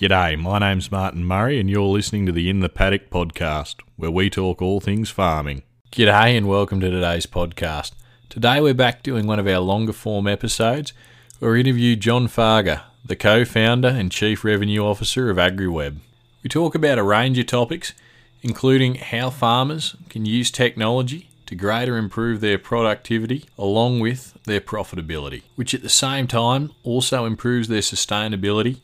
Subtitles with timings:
[0.00, 4.10] G'day, my name's Martin Murray, and you're listening to the In the Paddock podcast, where
[4.10, 5.62] we talk all things farming.
[5.92, 7.92] G'day, and welcome to today's podcast.
[8.30, 10.94] Today we're back doing one of our longer form episodes
[11.38, 15.98] where we interview John Fargher, the co founder and chief revenue officer of AgriWebb.
[16.42, 17.92] We talk about a range of topics,
[18.40, 25.42] including how farmers can use technology to greater improve their productivity along with their profitability,
[25.56, 28.78] which at the same time also improves their sustainability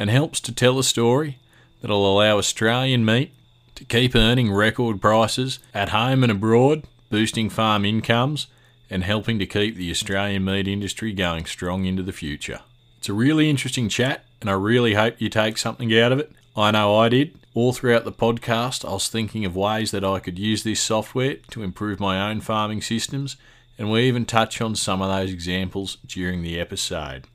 [0.00, 1.38] and helps to tell a story
[1.82, 3.32] that'll allow Australian meat
[3.74, 8.46] to keep earning record prices at home and abroad, boosting farm incomes
[8.88, 12.60] and helping to keep the Australian meat industry going strong into the future.
[12.96, 16.32] It's a really interesting chat, and I really hope you take something out of it.
[16.56, 17.38] I know I did.
[17.52, 21.36] All throughout the podcast, I was thinking of ways that I could use this software
[21.50, 23.36] to improve my own farming systems,
[23.78, 27.26] and we even touch on some of those examples during the episode.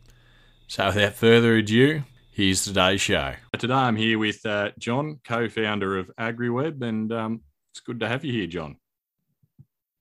[0.68, 2.04] So, without further ado,
[2.36, 3.34] Here's today's show.
[3.58, 7.42] Today I'm here with uh, John, co founder of AgriWebb, and um,
[7.72, 8.76] it's good to have you here, John.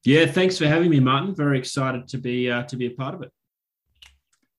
[0.03, 1.33] Yeah, thanks for having me, Martin.
[1.33, 3.31] Very excited to be uh, to be a part of it.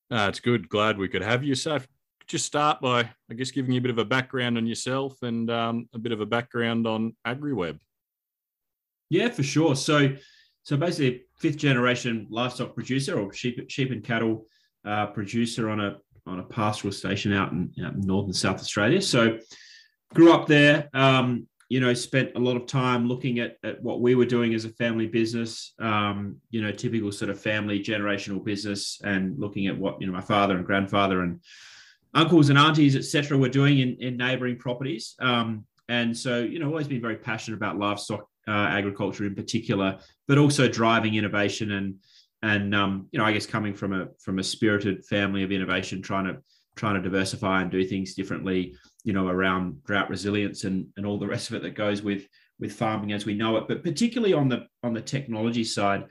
[0.10, 0.70] Uh, it's good.
[0.70, 1.54] Glad we could have you.
[1.54, 1.80] So,
[2.28, 5.52] just start by, I guess, giving you a bit of a background on yourself and
[5.52, 7.80] um, a bit of a background on AgriWebb.
[9.10, 9.76] Yeah, for sure.
[9.76, 10.16] So,
[10.64, 14.46] so basically, fifth generation livestock producer or sheep sheep and cattle
[14.86, 19.02] uh, producer on a on a pastoral station out in, northern South Australia.
[19.02, 19.40] So
[20.14, 20.90] grew up there.
[20.94, 24.54] Um, you know, spent a lot of time looking at, at what we were doing
[24.54, 25.74] as a family business.
[25.80, 30.14] Um, you know, typical sort of family generational business, and looking at what you know
[30.14, 31.40] my father and grandfather and
[32.14, 35.16] uncles and aunties, etc., were doing in, in neighbouring properties.
[35.20, 40.00] Um, and so, you know, always been very passionate about livestock uh, agriculture in particular,
[40.28, 41.96] but also driving innovation and
[42.46, 46.02] and um, you know, I guess coming from a from a spirited family of innovation,
[46.02, 46.38] trying to
[46.76, 51.18] trying to diversify and do things differently, you know, around drought resilience and and all
[51.18, 52.28] the rest of it that goes with
[52.60, 53.68] with farming as we know it.
[53.68, 56.06] But particularly on the on the technology side,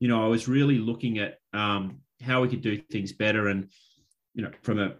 [0.00, 3.46] you know, I was really looking at um, how we could do things better.
[3.46, 3.70] And
[4.34, 4.94] you know, from a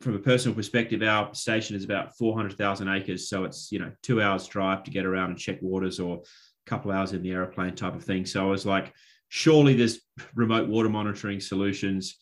[0.00, 3.28] from a personal perspective, our station is about 400,000 acres.
[3.28, 6.70] So it's, you know, two hours drive to get around and check waters or a
[6.70, 8.24] couple hours in the aeroplane type of thing.
[8.24, 8.94] So I was like,
[9.28, 10.00] surely there's
[10.34, 12.16] remote water monitoring solutions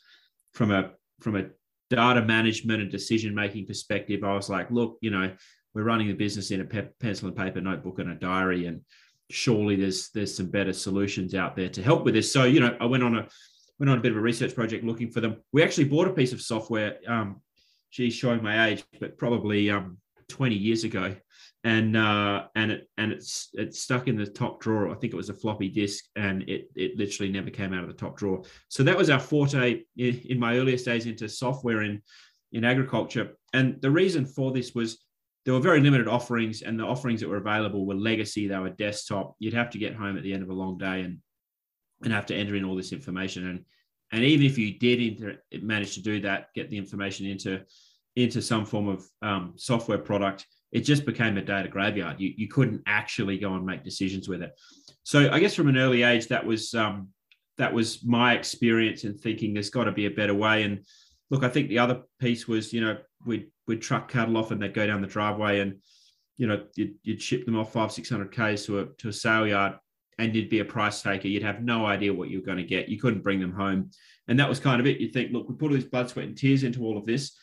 [0.53, 0.91] from a
[1.21, 1.47] from a
[1.89, 4.25] data management and decision making perspective.
[4.25, 5.33] I was like, look, you know,
[5.75, 8.81] we're running the business in a pe- pencil and paper notebook and a diary, and
[9.31, 12.33] surely there's there's some better solutions out there to help with this.
[12.33, 13.29] So you know, I went on a
[13.79, 15.37] went on a bit of a research project looking for them.
[15.53, 16.97] We actually bought a piece of software.
[17.07, 17.41] Um,
[17.91, 21.15] she's showing my age, but probably um, 20 years ago
[21.67, 24.89] and uh, and it and it's it's stuck in the top drawer.
[24.89, 27.89] I think it was a floppy disk, and it it literally never came out of
[27.89, 28.45] the top drawer.
[28.69, 32.01] So that was our forte in, in my earliest days into software in
[32.53, 33.37] in agriculture.
[33.53, 35.05] And the reason for this was
[35.45, 38.47] there were very limited offerings, and the offerings that were available were legacy.
[38.47, 39.35] They were desktop.
[39.41, 41.19] You'd have to get home at the end of a long day and
[42.05, 43.45] and have to enter in all this information.
[43.49, 43.65] And
[44.13, 47.63] and even if you did inter- manage to do that, get the information into
[48.15, 52.21] into some form of um, software product it just became a data graveyard.
[52.21, 54.53] You, you couldn't actually go and make decisions with it.
[55.05, 57.09] So I guess from an early age, that was um,
[57.59, 60.65] that was my experience in thinking there's got to be a better way.
[60.65, 60.85] And
[61.31, 64.61] look, I think the other piece was, you know, we'd we'd truck cattle off and
[64.61, 65.77] they'd go down the driveway and,
[66.37, 69.47] you know, you'd, you'd ship them off five, 600 Ks to a, to a sale
[69.47, 69.75] yard
[70.19, 71.29] and you'd be a price taker.
[71.29, 72.89] You'd have no idea what you were going to get.
[72.89, 73.91] You couldn't bring them home.
[74.29, 75.01] And that was kind of it.
[75.01, 77.37] You think, look, we put all this blood, sweat and tears into all of this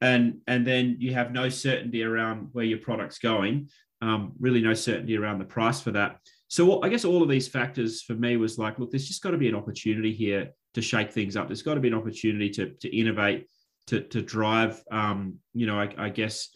[0.00, 3.68] and and then you have no certainty around where your product's going
[4.02, 6.18] um, really no certainty around the price for that.
[6.48, 9.32] So i guess all of these factors for me was like look there's just got
[9.32, 11.48] to be an opportunity here to shake things up.
[11.48, 13.48] There's got to be an opportunity to, to innovate
[13.88, 16.50] to, to drive um, you know I, I guess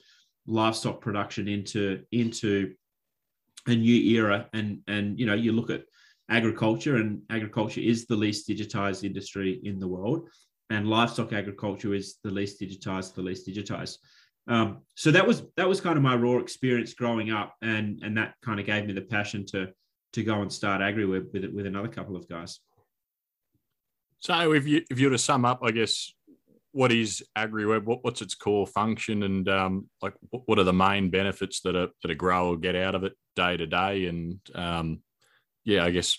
[0.47, 2.75] livestock production into into
[3.67, 4.49] a new era.
[4.53, 5.85] And and you know you look at
[6.29, 10.29] agriculture and agriculture is the least digitized industry in the world
[10.71, 13.99] and livestock agriculture is the least digitized, the least digitized.
[14.47, 18.17] Um, so that was that was kind of my raw experience growing up, and and
[18.17, 19.69] that kind of gave me the passion to
[20.15, 22.61] to go and start AgriWebb with with another couple of guys.
[24.21, 26.13] So if you if you were to sum up, I guess
[26.73, 27.85] what is AgriWebb?
[27.85, 31.91] What, what's its core function, and um, like what are the main benefits that a
[32.03, 34.07] that a grower get out of it day to day?
[34.07, 35.03] And um,
[35.65, 36.19] yeah, I guess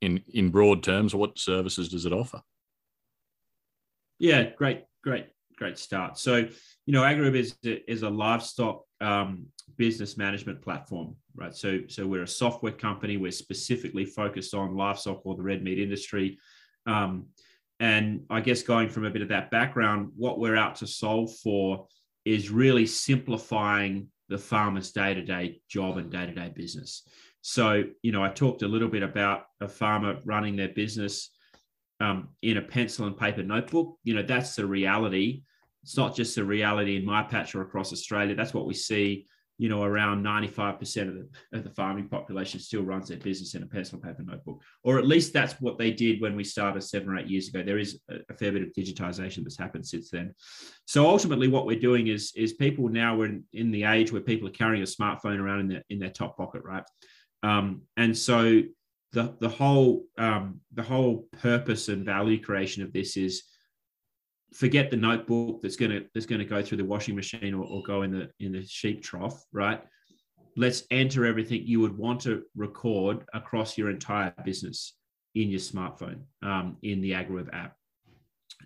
[0.00, 2.40] in in broad terms, what services does it offer?
[4.18, 5.26] Yeah, great, great,
[5.56, 6.18] great start.
[6.18, 6.36] So,
[6.86, 9.46] you know, AgriWebb is, is a livestock um,
[9.76, 11.54] business management platform, right?
[11.54, 13.16] So, so we're a software company.
[13.16, 16.38] We're specifically focused on livestock or the red meat industry.
[16.86, 17.26] Um,
[17.80, 21.34] and I guess going from a bit of that background, what we're out to solve
[21.42, 21.86] for
[22.24, 27.02] is really simplifying the farmer's day-to-day job and day-to-day business.
[27.42, 31.30] So, you know, I talked a little bit about a farmer running their business
[32.00, 33.96] um, in a pencil and paper notebook.
[34.04, 35.42] You know, that's the reality.
[35.82, 38.34] It's not just the reality in my patch or across Australia.
[38.34, 39.26] That's what we see
[39.56, 43.62] you know, around 95% of the, of the farming population still runs their business in
[43.62, 47.08] a pencil paper notebook, or at least that's what they did when we started seven
[47.08, 47.62] or eight years ago.
[47.62, 50.34] There is a, a fair bit of digitization that's happened since then.
[50.86, 54.20] So ultimately, what we're doing is is people now we're in, in the age where
[54.20, 56.84] people are carrying a smartphone around in their in their top pocket, right?
[57.44, 58.62] Um, and so
[59.14, 63.44] the the whole um, the whole purpose and value creation of this is
[64.52, 68.02] forget the notebook that's to that's to go through the washing machine or, or go
[68.02, 69.80] in the in the sheep trough right?
[70.56, 74.94] Let's enter everything you would want to record across your entire business
[75.34, 77.76] in your smartphone um, in the AgriWebb app.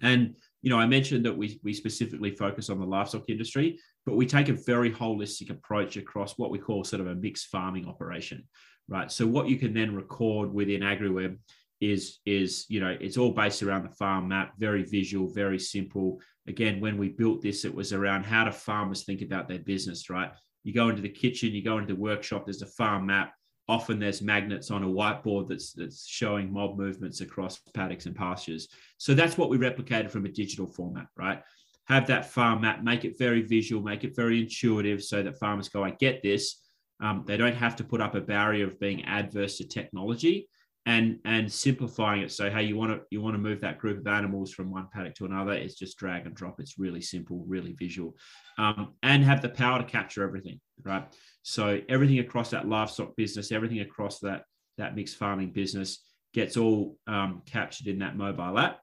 [0.02, 4.16] And you know i mentioned that we, we specifically focus on the livestock industry but
[4.16, 7.86] we take a very holistic approach across what we call sort of a mixed farming
[7.86, 8.44] operation
[8.88, 9.12] right?
[9.12, 11.38] So what you can then record within AgriWebb
[11.80, 16.20] is is you know it's all based around the farm map very visual very simple.
[16.48, 20.10] Again when we built this it was around how do farmers think about their business
[20.10, 20.32] right?
[20.64, 23.32] You go into the kitchen you go into the workshop there's a farm map.
[23.68, 28.68] Often there's magnets on a whiteboard that's that's showing mob movements across paddocks and pastures.
[28.96, 31.42] So that's what we replicated from a digital format right?
[31.84, 35.68] Have that farm map make it very visual make it very intuitive so that farmers
[35.68, 36.67] go i get this
[37.00, 40.48] um, they don't have to put up a barrier of being adverse to technology
[40.86, 42.32] and and simplifying it.
[42.32, 44.88] So hey you want to you want to move that group of animals from one
[44.92, 46.60] paddock to another it's just drag and drop.
[46.60, 48.16] It's really simple really visual.
[48.56, 51.06] Um, and have the power to capture everything right?
[51.42, 54.44] So everything across that livestock business everything across that
[54.78, 55.98] that mixed farming business
[56.32, 58.80] gets all um, captured in that mobile app.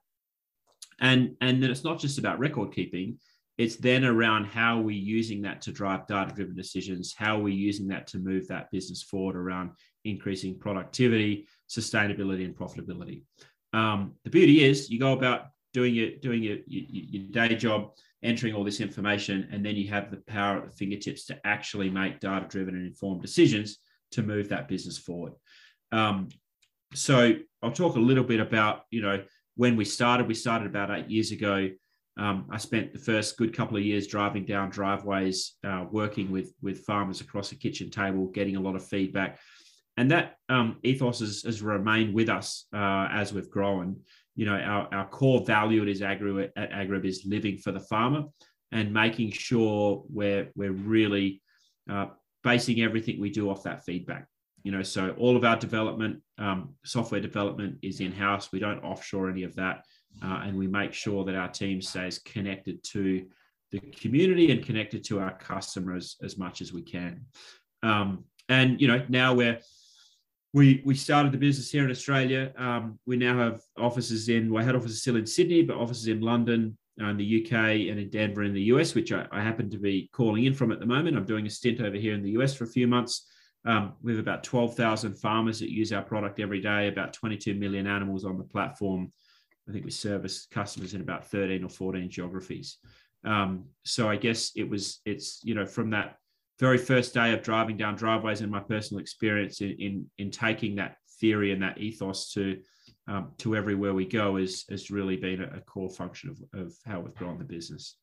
[1.00, 3.18] And and then it's not just about record keeping
[3.58, 7.88] it's then around how we're using that to drive data driven decisions how we're using
[7.88, 9.70] that to move that business forward around
[10.06, 13.22] increasing productivity, sustainability, and profitability.
[13.72, 17.90] Um, the beauty is you go about doing your doing your, your, your, day job,
[18.22, 21.90] entering all this information, and then you have the power at the fingertips to actually
[21.90, 23.78] make data driven and informed decisions
[24.12, 25.34] to move that business forward.
[25.92, 26.28] Um,
[26.94, 29.22] so I'll talk a little bit about you know
[29.56, 30.28] when we started.
[30.28, 31.68] We started about eight years ago.
[32.18, 36.52] Um, I spent the first good couple of years driving down driveways, uh, working with
[36.62, 39.38] with farmers across the kitchen table, getting a lot of feedback
[39.96, 43.96] and that um, ethos has, has, remained with us uh, as we've grown.
[44.34, 47.80] You know, our, our core value at, is Agri, at AgriWebb is living for the
[47.80, 48.24] farmer
[48.72, 51.40] and making sure we're, we're really
[51.90, 52.06] uh,
[52.44, 54.26] basing everything we do off that feedback.
[54.62, 58.52] You know, so all of our development, um, software development is in house.
[58.52, 59.84] We don't offshore any of that.
[60.22, 63.26] Uh, and we make sure that our team stays connected to
[63.72, 67.24] the community and connected to our customers as much as we can.
[67.82, 69.60] Um, and, you know, now we're,
[70.52, 72.52] we we started the business here in Australia.
[72.56, 76.22] Um, we now have offices in, well, head offices still in Sydney, but offices in
[76.22, 77.52] London, uh, in the UK,
[77.90, 80.72] and in Denver in the US, which I, I, happen to be calling in from
[80.72, 81.16] at the moment.
[81.16, 83.26] I'm doing a stint over here in the US for a few months.
[83.66, 87.86] Um, we have about 12,000 farmers that use our product every day, about 22 million
[87.86, 89.12] animals on the platform.
[89.68, 92.78] I think we service customers in about 13 or 14 geographies.
[93.24, 96.16] Um, so I guess it was, it's, you know, from that
[96.58, 100.76] very first day of driving down driveways and my personal experience in in, in taking
[100.76, 102.58] that theory and that ethos to
[103.08, 107.00] um, to everywhere we go is has really been a, core function of, of how
[107.00, 107.96] we've grown the business.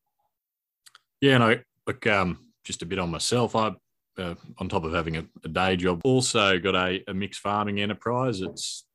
[1.22, 3.55] Yeah, and I look um, just a bit on myself.
[3.55, 3.72] I
[4.17, 7.82] uh, on top of having a, a, day job, also got a, a, mixed farming
[7.82, 8.41] enterprise.
[8.41, 8.86] It's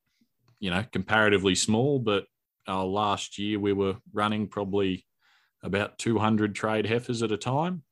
[0.60, 2.24] you know comparatively small, but
[2.68, 5.06] uh, last year we were running probably
[5.62, 7.82] about 200 trade heifers at a time.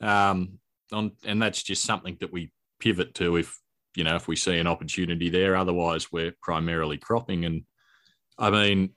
[0.00, 0.58] Um,
[0.92, 2.50] on, and that's just something that we
[2.80, 3.58] pivot to if
[3.94, 5.56] you know if we see an opportunity there.
[5.56, 7.44] Otherwise, we're primarily cropping.
[7.44, 7.64] And
[8.38, 8.90] I mean,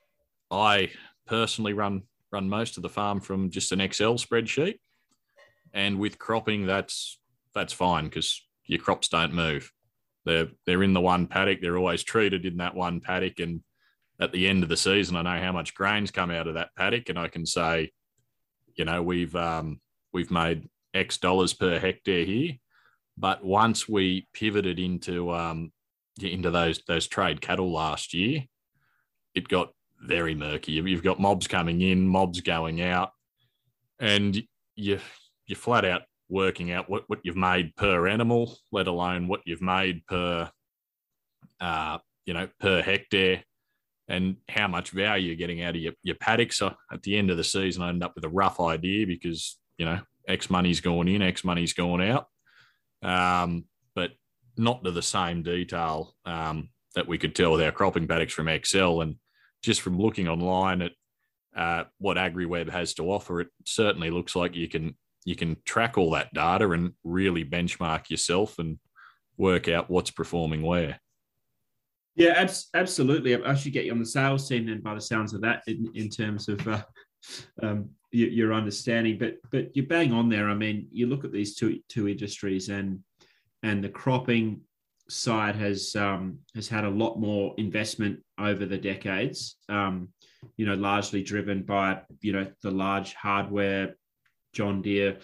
[0.49, 0.91] I
[1.27, 4.79] personally run run most of the farm from just an Excel spreadsheet,
[5.73, 7.19] and with cropping, that's
[7.53, 9.71] that's fine because your crops don't move.
[10.25, 11.61] They're they're in the one paddock.
[11.61, 13.61] They're always treated in that one paddock, and
[14.21, 16.75] at the end of the season, I know how much grains come out of that
[16.77, 17.91] paddock, and I can say,
[18.75, 19.81] you know, we've um,
[20.13, 22.53] we've made X dollars per hectare here.
[23.17, 25.71] But once we pivoted into um,
[26.21, 28.43] into those those trade cattle last year,
[29.33, 30.73] it got very murky.
[30.73, 33.11] You've got mobs coming in, mobs going out,
[33.99, 34.41] and
[34.75, 34.99] you
[35.47, 39.61] you're flat out working out what, what you've made per animal, let alone what you've
[39.61, 40.49] made per
[41.59, 43.43] uh, you know per hectare,
[44.11, 46.57] and how much value you're getting out of your, your paddocks.
[46.57, 49.57] So at the end of the season, I end up with a rough idea because
[49.77, 52.27] you know X money's going in, X money's going out,
[53.01, 53.65] um,
[53.95, 54.11] but
[54.57, 58.49] not to the same detail um, that we could tell with our cropping paddocks from
[58.49, 59.01] Excel.
[59.01, 59.15] And
[59.63, 60.91] just from looking online at
[61.55, 65.97] uh, what AgriWebb has to offer, it certainly looks like you can you can track
[65.97, 68.79] all that data and really benchmark yourself and
[69.37, 70.99] work out what's performing where.
[72.15, 73.41] Yeah, abs- absolutely.
[73.43, 75.89] I should get you on the sales team then, by the sounds of that, in,
[75.95, 76.83] in terms of uh,
[77.63, 79.17] um, your, your, understanding.
[79.17, 80.49] But but you're bang on there.
[80.49, 82.99] I mean, you look at these two two industries, and
[83.63, 84.61] and the cropping
[85.09, 89.57] side has um, has had a lot more investment over the decades.
[89.69, 90.09] Um,
[90.57, 93.95] you know, largely driven by you know the large hardware,
[94.53, 95.19] John Deere,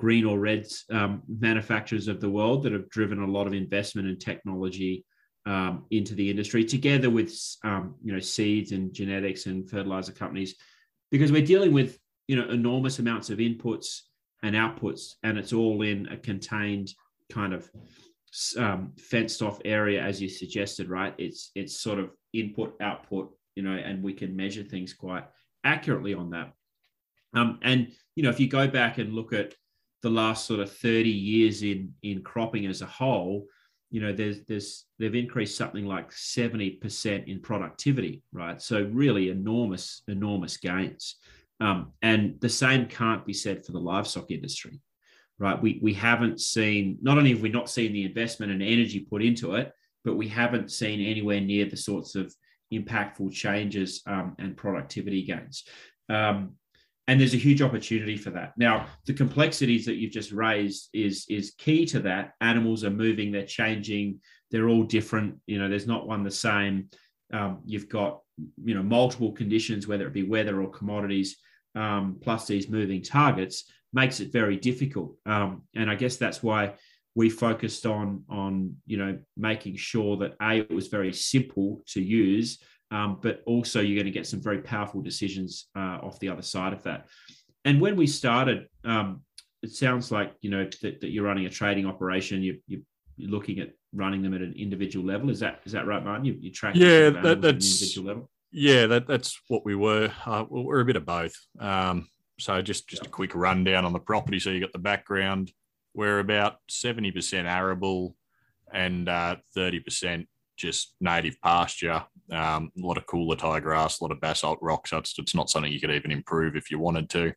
[0.00, 4.08] green or reds um, manufacturers of the world that have driven a lot of investment
[4.08, 5.04] and technology
[5.46, 10.54] um, into the industry, together with um, you know seeds and genetics and fertilizer companies,
[11.10, 11.98] because we're dealing with
[12.28, 14.00] you know enormous amounts of inputs
[14.42, 16.92] and outputs, and it's all in a contained
[17.30, 17.70] kind of
[18.58, 21.14] um, fenced off area, as you suggested, right?
[21.18, 25.24] It's it's sort of input output, you know, and we can measure things quite
[25.64, 26.52] accurately on that.
[27.34, 29.54] Um, and you know, if you go back and look at
[30.02, 33.46] the last sort of 30 years in in cropping as a whole,
[33.94, 38.60] you know, there's there's they've increased something like 70% in productivity, right?
[38.60, 41.16] So really enormous, enormous gains.
[41.60, 44.80] Um, and the same can't be said for the livestock industry
[45.38, 45.60] right?
[45.60, 49.22] We, we haven't seen, not only have we not seen the investment and energy put
[49.22, 49.72] into it,
[50.04, 52.34] but we haven't seen anywhere near the sorts of
[52.72, 55.64] impactful changes um, and productivity gains.
[56.08, 56.52] Um,
[57.06, 58.54] and there's a huge opportunity for that.
[58.56, 62.32] Now, the complexities that you've just raised is is key to that.
[62.40, 64.20] Animals are moving, they're changing,
[64.50, 65.38] they're all different.
[65.46, 66.88] You know, there's not one the same.
[67.32, 68.20] Um, you've got
[68.64, 71.36] you know multiple conditions, whether it be weather or commodities,
[71.74, 75.16] um, plus these moving targets makes it very difficult.
[75.26, 76.74] Um, and I guess that's why
[77.14, 82.02] we focused on on you know making sure that a it was very simple to
[82.02, 82.60] use,
[82.94, 86.42] um, but also you're going to get some very powerful decisions uh, off the other
[86.42, 87.08] side of that.
[87.64, 89.22] And when we started, um,
[89.62, 92.40] it sounds like you know that, that, you're running a trading operation.
[92.42, 92.82] You, you
[93.16, 95.28] you're looking at running them at an individual level.
[95.28, 96.24] Is that is that right, Martin?
[96.24, 98.30] You, you track yeah, that, that's individual level.
[98.52, 100.12] Yeah, that, that's what we were.
[100.24, 101.34] Uh, we're a bit of both.
[101.58, 102.06] Um,
[102.38, 104.38] so just just a quick rundown on the property.
[104.38, 105.50] So you got the background.
[105.94, 108.14] We're about seventy percent arable
[108.72, 112.04] and uh, thirty uh, percent just native pasture.
[112.30, 114.90] Um, a lot of coulis grass, a lot of basalt rocks.
[114.90, 117.32] So it's, it's not something you could even improve if you wanted to.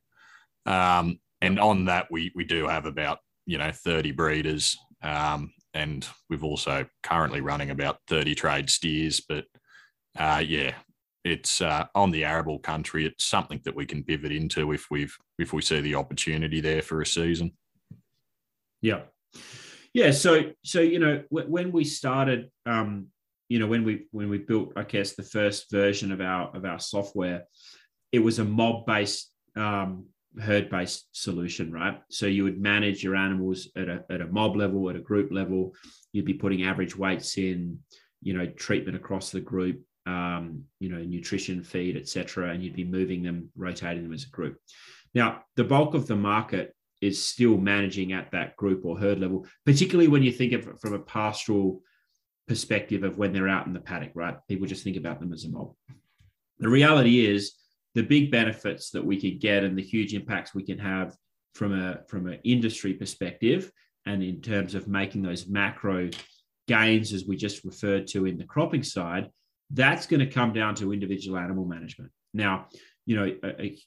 [0.66, 6.08] Um, and on that, we we do have about you know thirty breeders, um, and
[6.30, 9.22] we've also currently running about thirty trade steers.
[9.22, 9.46] But
[10.18, 10.74] uh, yeah,
[11.24, 13.06] it's uh, on the arable country.
[13.06, 16.82] It's something that we can pivot into if we've if we see the opportunity there
[16.82, 17.52] for a season.
[18.82, 19.02] Yeah,
[19.98, 20.12] yeah.
[20.12, 23.08] So so you know when we started, um,
[23.50, 26.66] you know when we when we built, I guess the first version of our of
[26.66, 27.46] our software,
[28.12, 30.06] it was a mob based um,
[30.39, 32.00] herd based solution, right?
[32.12, 35.32] So you would manage your animals at a at a mob level, at a group
[35.32, 35.74] level.
[36.13, 37.80] You'd be putting average weights in,
[38.22, 42.86] you know, treatment across the group um, you know, nutrition, feed, etc., and you'd be
[42.86, 44.58] moving them, rotating them as a group.
[45.13, 49.46] Now, the bulk of the market is still managing at that group or herd level,
[49.66, 51.82] particularly when you think of it from a pastoral
[52.48, 54.38] perspective of when they're out in the paddock, right?
[54.48, 55.74] People just think about them as a mob.
[56.60, 57.54] The reality is
[57.94, 61.16] the big benefits that we could get and the huge impacts we can have
[61.54, 63.72] from a from an industry perspective
[64.06, 66.10] and in terms of making those macro
[66.68, 69.30] gains as we just referred to in the cropping side
[69.72, 72.12] that's going to come down to individual animal management.
[72.34, 72.68] Now,
[73.06, 73.80] you know, a, a,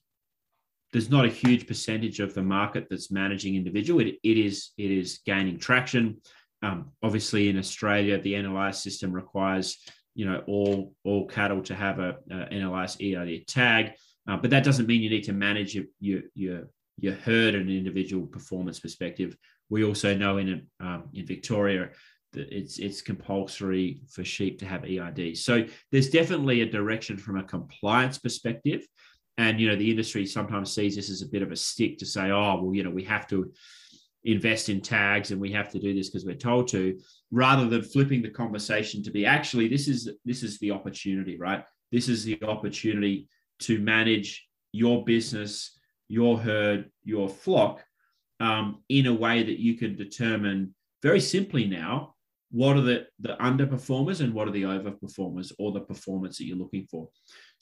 [0.93, 4.01] there's not a huge percentage of the market that's managing individual.
[4.01, 6.21] It, it is it is gaining traction.
[6.63, 9.79] Um, obviously, in Australia, the NLIS system requires
[10.15, 13.93] you know all all cattle to have a, a NLIS EID tag,
[14.29, 16.63] uh, but that doesn't mean you need to manage your your your,
[16.99, 19.37] your herd and an individual performance perspective.
[19.69, 21.91] We also know in um, in Victoria
[22.33, 25.37] that it's it's compulsory for sheep to have EID.
[25.37, 28.87] So there's definitely a direction from a compliance perspective,
[29.41, 32.07] and you know the industry sometimes sees this as a bit of a stick to
[32.07, 33.51] say, oh well, you know we have to
[34.25, 36.99] invest in tags and we have to do this because we're told to,
[37.31, 41.65] rather than flipping the conversation to be actually this is this is the opportunity, right?
[41.91, 43.29] This is the opportunity
[43.61, 45.79] to manage your business,
[46.09, 47.83] your herd, your flock
[48.41, 52.15] um, in a way that you can determine very simply now
[52.51, 56.57] what are the, the underperformers and what are the overperformers or the performance that you're
[56.57, 57.09] looking for.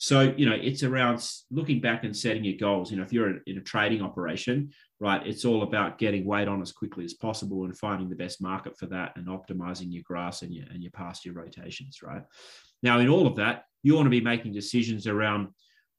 [0.01, 2.89] So, you know, it's around looking back and setting your goals.
[2.89, 5.25] You know, if you're in a trading operation, right?
[5.27, 8.79] It's all about getting weight on as quickly as possible and finding the best market
[8.79, 12.23] for that and optimizing your grass and your and your pasture rotations, right?
[12.81, 15.49] Now, in all of that, you want to be making decisions around,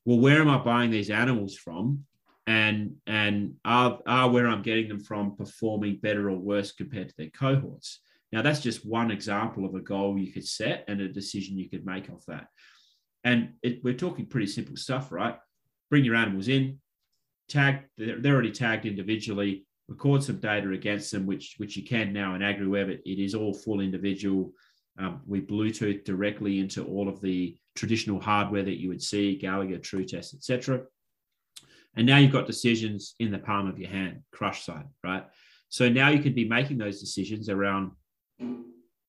[0.07, 2.07] well, where am I buying these animals from?
[2.47, 7.15] And and are, are where I'm getting them from performing better or worse compared to
[7.19, 8.01] their cohorts?
[8.33, 11.69] Now, that's just one example of a goal you could set and a decision you
[11.69, 12.47] could make off that.
[13.25, 15.39] And it, we're talking pretty simple stuff, right?
[15.91, 16.81] Bring your animals in,
[17.49, 22.13] tag, they're, they're already tagged individually, record some data against them, which, which you can
[22.13, 22.89] now in AgriWebb.
[22.89, 24.53] It, it is all full individual.
[24.99, 29.79] Um, we Bluetooth directly into all of the traditional hardware that you would see, Gallagher,
[29.79, 30.83] Tru-Test, etc.
[31.97, 35.25] And now you've got decisions in the palm of your hand, crush side, right?
[35.69, 37.93] So now you can be making those decisions around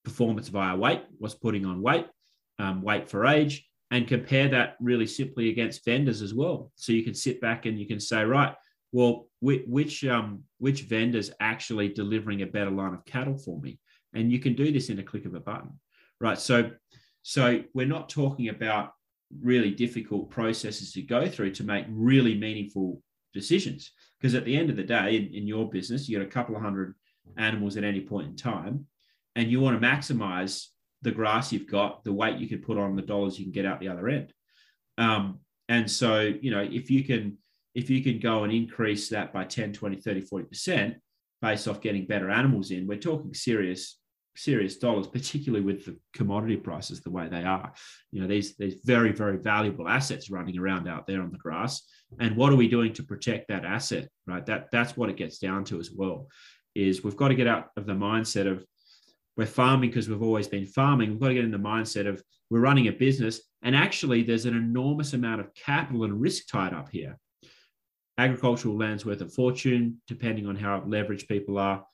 [0.04, 2.08] performance via weight, what's putting on weight,
[2.60, 6.72] um, weight for age, and compare that really simply against vendors as well.
[6.76, 8.56] So you can sit back and you can say, right,
[8.94, 13.80] well, which um, which vendors actually delivering a better line of cattle for me?
[14.14, 15.80] And you can do this in a click of a button,
[16.20, 16.38] right?
[16.38, 16.72] So,
[17.22, 18.92] so we're not talking about
[19.42, 23.02] really difficult processes to go through to make really meaningful
[23.34, 23.92] decisions.
[24.20, 26.56] Because at the end of the day, in, in your business, you got a couple
[26.56, 26.96] of hundred
[27.38, 28.86] animals at any point in time,
[29.36, 30.68] and you want to maximize
[31.02, 33.66] the grass you've got, the weight you can put on, the dollars you can get
[33.66, 34.32] out the other end.
[34.98, 35.40] Um,
[35.70, 37.38] and so, you know, if you can,
[37.74, 40.96] if you can go and increase that by 10, 20, 30, 40%
[41.42, 43.98] based off getting better animals in, we're talking serious,
[44.36, 47.72] serious dollars, particularly with the commodity prices the way they are.
[48.12, 51.82] You know, these, these very, very valuable assets running around out there on the grass.
[52.20, 54.10] And what are we doing to protect that asset?
[54.28, 54.46] Right.
[54.46, 56.28] That that's what it gets down to as well.
[56.76, 58.66] Is we've got to get out of the mindset of
[59.38, 61.12] we're farming because we've always been farming.
[61.12, 63.42] We've got to get in the mindset of we're running a business.
[63.64, 67.18] And actually, there's an enormous amount of capital and risk tied up here.
[68.18, 71.86] Agricultural land's worth a fortune, depending on how leveraged people are.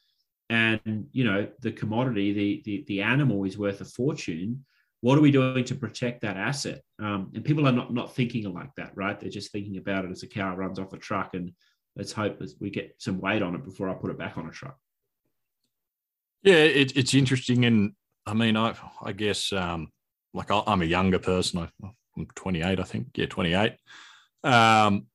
[0.50, 4.65] And you know, the commodity, the, the, the animal is worth a fortune.
[5.02, 6.82] What are we doing to protect that asset?
[7.00, 9.19] Um, and people are not, not thinking like that, right?
[9.19, 11.52] They're just thinking about it as a cow runs off a truck and
[11.95, 14.52] let's hope we get some weight on it before I put it back on a
[14.52, 14.78] truck.
[16.43, 17.93] Yeah, it, it's interesting, and
[18.26, 19.89] I mean, I I guess um,
[20.34, 21.60] like I'm a younger person.
[21.60, 23.08] I, am 28, I think.
[23.15, 23.73] Yeah, 28.
[24.43, 25.08] Um,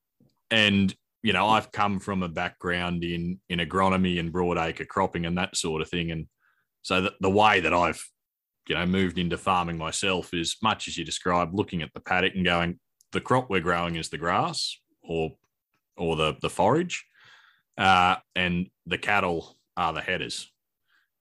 [0.51, 5.37] and you know, I've come from a background in in agronomy and broadacre cropping and
[5.37, 6.27] that sort of thing, and
[6.81, 8.05] so the, the way that I've
[8.67, 12.35] you know moved into farming myself is much as you described, looking at the paddock
[12.35, 12.79] and going,
[13.13, 15.31] the crop we're growing is the grass or
[15.95, 17.05] or the the forage,
[17.77, 20.52] uh, and the cattle are the headers.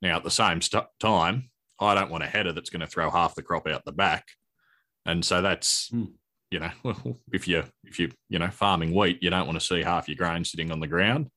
[0.02, 3.08] Now, at the same st- time, I don't want a header that's going to throw
[3.08, 4.26] half the crop out the back,
[5.06, 6.10] and so that's mm.
[6.50, 6.70] you know
[7.32, 10.16] if you if you you know farming wheat, you don't want to see half your
[10.16, 11.28] grain sitting on the ground,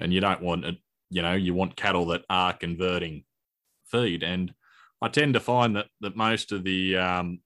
[0.00, 0.76] and you don't want it.
[1.10, 3.24] You know, you want cattle that are converting
[3.90, 4.54] feed, and
[5.02, 7.40] I tend to find that that most of the um,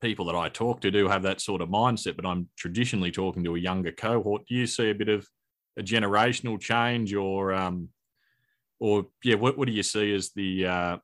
[0.00, 3.44] people that I talk to do have that sort of mindset, but I'm traditionally talking
[3.44, 4.46] to a younger cohort.
[4.46, 5.26] Do you see a bit of
[5.78, 7.88] a generational change or um,
[8.82, 10.96] or yeah, what, what do you see as the uh,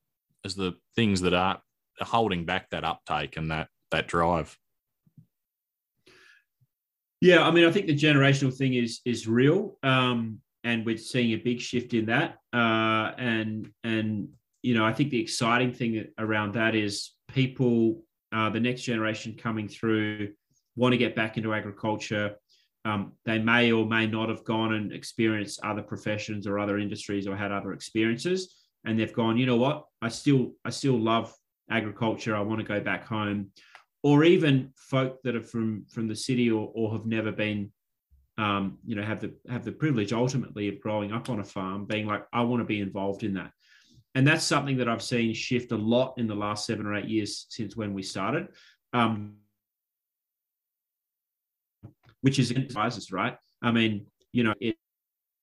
[0.44, 1.62] as the things that are
[2.00, 4.58] holding back that uptake and that that drive?
[7.20, 11.32] Yeah, I mean, I think the generational thing is is real, um, and we're seeing
[11.32, 12.38] a big shift in that.
[12.52, 14.28] Uh, and and
[14.62, 19.36] you know, I think the exciting thing around that is people, uh, the next generation
[19.40, 20.32] coming through,
[20.74, 22.34] want to get back into agriculture.
[22.84, 27.26] Um, they may or may not have gone and experienced other professions or other industries
[27.26, 31.34] or had other experiences, and they've gone, you know what, I still I still love
[31.70, 32.34] agriculture.
[32.34, 33.50] I want to go back home,
[34.02, 37.72] or even folk that are from from the city or, or have never been,
[38.38, 41.84] um, you know, have the have the privilege ultimately of growing up on a farm,
[41.84, 43.50] being like, I want to be involved in that.
[44.14, 47.08] And that's something that I've seen shift a lot in the last seven or eight
[47.08, 48.48] years since when we started.
[48.92, 49.34] Um,
[52.28, 53.38] which is enterprises, right?
[53.62, 54.76] I mean, you know, it,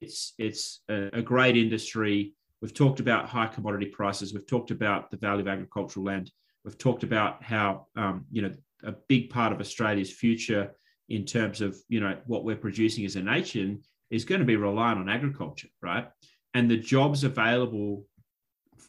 [0.01, 2.35] it's it's a, a great industry.
[2.61, 4.35] We've talked about high commodity prices.
[4.35, 6.31] We've talked about the value of agricultural land.
[6.63, 8.51] We've talked about how um, you know
[8.83, 10.75] a big part of Australia's future
[11.09, 14.55] in terms of you know what we're producing as a nation is going to be
[14.55, 16.07] reliant on agriculture, right?
[16.53, 18.05] And the jobs available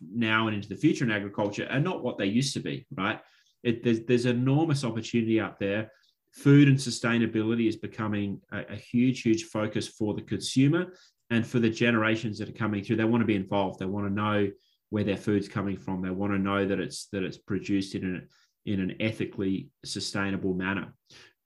[0.02, 3.20] now and into the future in agriculture are not what they used to be, right?
[3.62, 5.90] It, there's, there's enormous opportunity out there
[6.36, 10.92] food and sustainability is becoming a, a, huge, huge focus for the consumer
[11.30, 12.96] and for the generations that are coming through.
[12.96, 13.78] They want to be involved.
[13.78, 14.50] They want to know
[14.90, 16.02] where their food's coming from.
[16.02, 18.28] They want to know that it's that it's produced in an
[18.66, 20.92] in an ethically sustainable manner.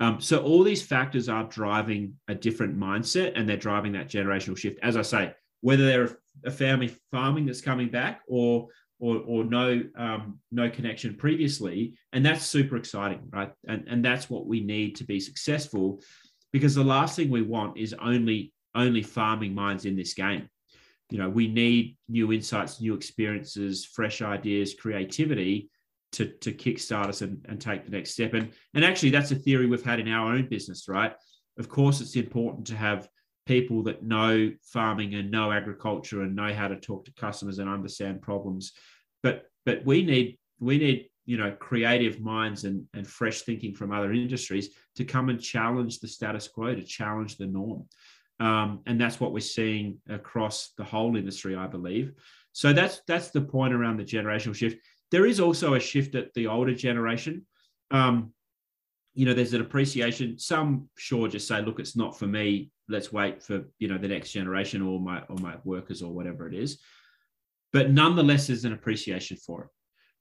[0.01, 4.57] Um, so all these factors are driving a different mindset and they're driving that generational
[4.57, 4.79] shift.
[4.83, 8.69] As I say, whether they're a family farming that's coming back or
[9.01, 13.51] or, or no um, no connection previously, and that's super exciting, right?
[13.67, 16.01] And and that's what we need to be successful,
[16.53, 20.49] because the last thing we want is only only farming minds in this game.
[21.11, 25.71] You know, we need new insights, new experiences, fresh ideas, creativity
[26.13, 28.35] to to kickstart us and, and take the next step.
[28.35, 31.15] And and actually, that's a theory we've had in our own business, right?
[31.59, 33.09] Of course, it's important to have
[33.47, 37.69] people that know farming and know agriculture and know how to talk to customers and
[37.69, 38.73] understand problems.
[39.23, 43.93] But but we need we need you know creative minds and, and fresh thinking from
[43.93, 47.87] other industries to come and challenge the status quo, to challenge the norm.
[48.41, 52.13] Um, and that's what we're seeing across the whole industry, I believe.
[52.53, 54.79] So that's that's the point around the generational shift.
[55.11, 57.47] There is also a shift at the older generation.
[57.91, 58.33] Um,
[59.15, 60.39] you know, there's an appreciation.
[60.39, 62.71] Some sure just say, look, it's not for me.
[62.89, 66.49] Let's wait for you know the next generation or my or my workers or whatever
[66.49, 66.81] it is.
[67.73, 69.69] But nonetheless, there's an appreciation for it.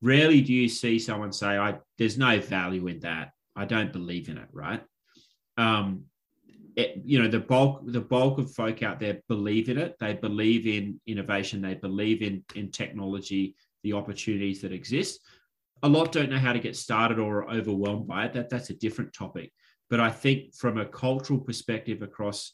[0.02, 3.32] Rarely do you see someone say, "I there's no value in that.
[3.56, 4.84] I don't believe in it." Right?
[5.58, 6.06] Um,
[6.76, 9.96] it, you know, the bulk the bulk of folk out there believe in it.
[10.00, 11.62] They believe in innovation.
[11.62, 15.20] They believe in in technology, the opportunities that exist
[15.84, 18.34] a lot don't know how to get started or are overwhelmed by it.
[18.34, 19.52] That that's a different topic.
[19.90, 22.54] But I think from a cultural perspective across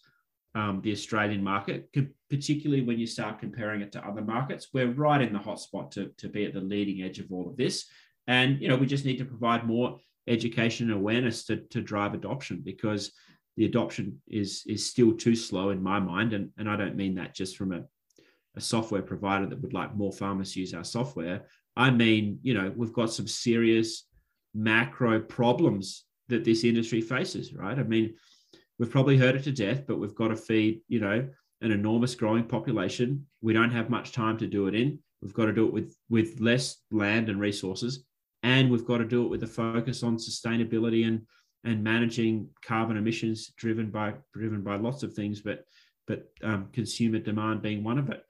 [0.54, 1.90] um, the Australian market,
[2.30, 5.92] particularly when you start comparing it to other markets, we're right in the hot spot
[5.94, 7.86] to, to be at the leading edge of all of this.
[8.28, 12.14] And you know, we just need to provide more education and awareness to, to drive
[12.14, 13.12] adoption because
[13.58, 16.34] the adoption is is still too slow in my mind.
[16.34, 17.84] And, and I don't mean that just from a,
[18.56, 21.46] a software provider that would like more farmers use our software.
[21.76, 24.06] I mean, you know, we've got some serious
[24.54, 27.78] macro problems that this industry faces, right?
[27.78, 28.16] I mean,
[28.80, 31.28] we've probably heard it to death, but we've got to feed, you know,
[31.62, 33.26] an enormous growing population.
[33.42, 35.00] We don't have much time to do it in.
[35.22, 38.06] We've got to do it with with less land and resources,
[38.44, 41.22] and we've got to do it with a focus on sustainability and
[41.64, 45.66] and managing carbon emissions driven by driven by lots of things, but
[46.08, 48.22] but um, consumer demand being one of it.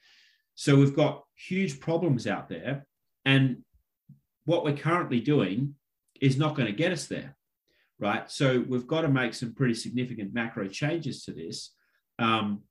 [0.56, 2.86] So we've got huge problems out there,
[3.26, 3.58] and
[4.46, 5.76] what we're currently doing
[6.22, 7.36] is not going to get us there,
[8.00, 8.30] right?
[8.30, 11.72] So we've got to make some pretty significant macro changes to this.
[12.20, 12.62] Um,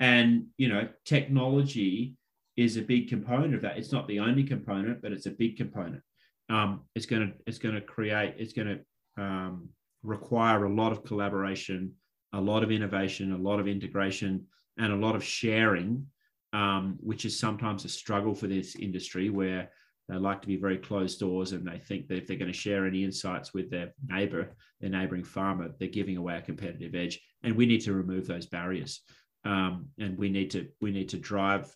[0.00, 2.16] and, you know, technology
[2.56, 3.78] is a big component of that.
[3.78, 6.02] It's not the only component, but it's a big component.
[6.48, 8.68] Um, it's going to it's going to create it's going
[9.16, 9.68] to um,
[10.02, 11.92] require a lot of collaboration,
[12.32, 14.46] a lot of innovation, a lot of integration,
[14.78, 16.06] and a lot of sharing,
[16.52, 19.70] um, which is sometimes a struggle for this industry where
[20.10, 22.58] they like to be very closed doors and they think that if they're going to
[22.58, 27.20] share any insights with their neighbor, their neighboring farmer, they're giving away a competitive edge.
[27.42, 29.02] And we need to remove those barriers.
[29.44, 31.74] Um, and we need to we need to drive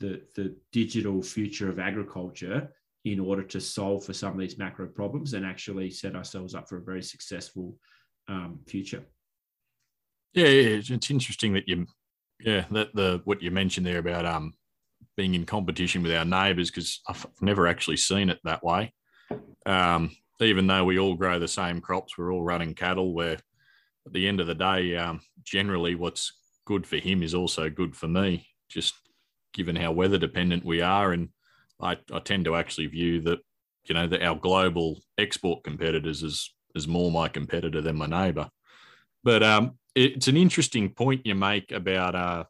[0.00, 2.70] the, the digital future of agriculture
[3.04, 6.68] in order to solve for some of these macro problems and actually set ourselves up
[6.68, 7.76] for a very successful
[8.28, 9.04] um, future.
[10.34, 11.86] Yeah, it's interesting that you,
[12.40, 14.52] yeah, that the what you mentioned there about um
[15.18, 18.94] being in competition with our neighbours because I've never actually seen it that way.
[19.66, 23.12] Um, even though we all grow the same crops, we're all running cattle.
[23.12, 23.36] Where
[24.06, 26.32] at the end of the day, um, generally what's
[26.64, 28.46] good for him is also good for me.
[28.68, 28.94] Just
[29.52, 31.30] given how weather dependent we are, and
[31.80, 33.40] I, I tend to actually view that
[33.86, 38.48] you know that our global export competitors is is more my competitor than my neighbour.
[39.24, 42.44] But um, it's an interesting point you make about uh,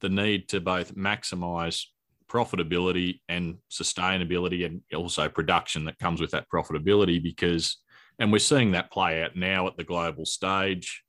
[0.00, 1.86] the need to both maximise
[2.30, 7.78] profitability and sustainability and also production that comes with that profitability because
[8.18, 11.02] and we're seeing that play out now at the global stage.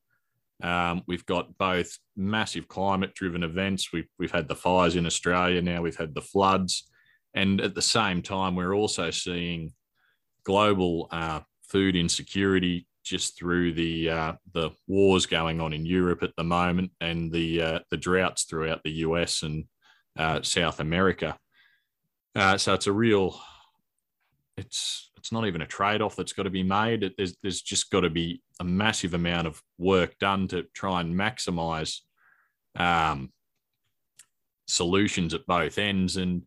[0.64, 3.94] Um, we've got both massive climate driven events.
[3.94, 6.90] We've, we've had the fires in australia now we've had the floods.
[7.34, 9.74] And at the same time we're also seeing
[10.44, 16.36] global uh, food insecurity just through the uh, the wars going on in Europe at
[16.38, 19.66] the moment and the uh, the droughts throughout the US and
[20.18, 21.38] uh, South America.
[22.36, 23.40] Uh, so it's a real,
[24.58, 27.02] it's it's not even a trade off that's got to be made.
[27.04, 31.02] It, there's there's just got to be a massive amount of work done to try
[31.02, 32.02] and maximise
[32.76, 33.32] um,
[34.68, 36.18] solutions at both ends.
[36.18, 36.44] And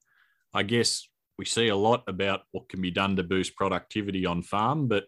[0.54, 4.42] I guess we see a lot about what can be done to boost productivity on
[4.42, 5.04] farm, but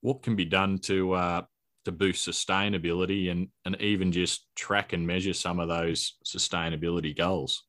[0.00, 1.42] what can be done to uh,
[1.84, 7.64] to boost sustainability and and even just track and measure some of those sustainability goals?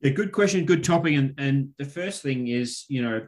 [0.00, 1.14] Yeah, good question, good topic.
[1.14, 3.26] And and the first thing is, you know,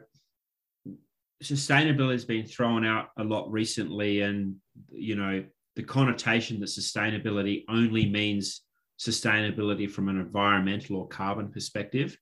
[1.43, 4.55] sustainability has been thrown out a lot recently, and
[4.91, 5.43] you know
[5.75, 8.61] the connotation that sustainability only means
[8.99, 12.17] sustainability from an environmental or carbon perspective,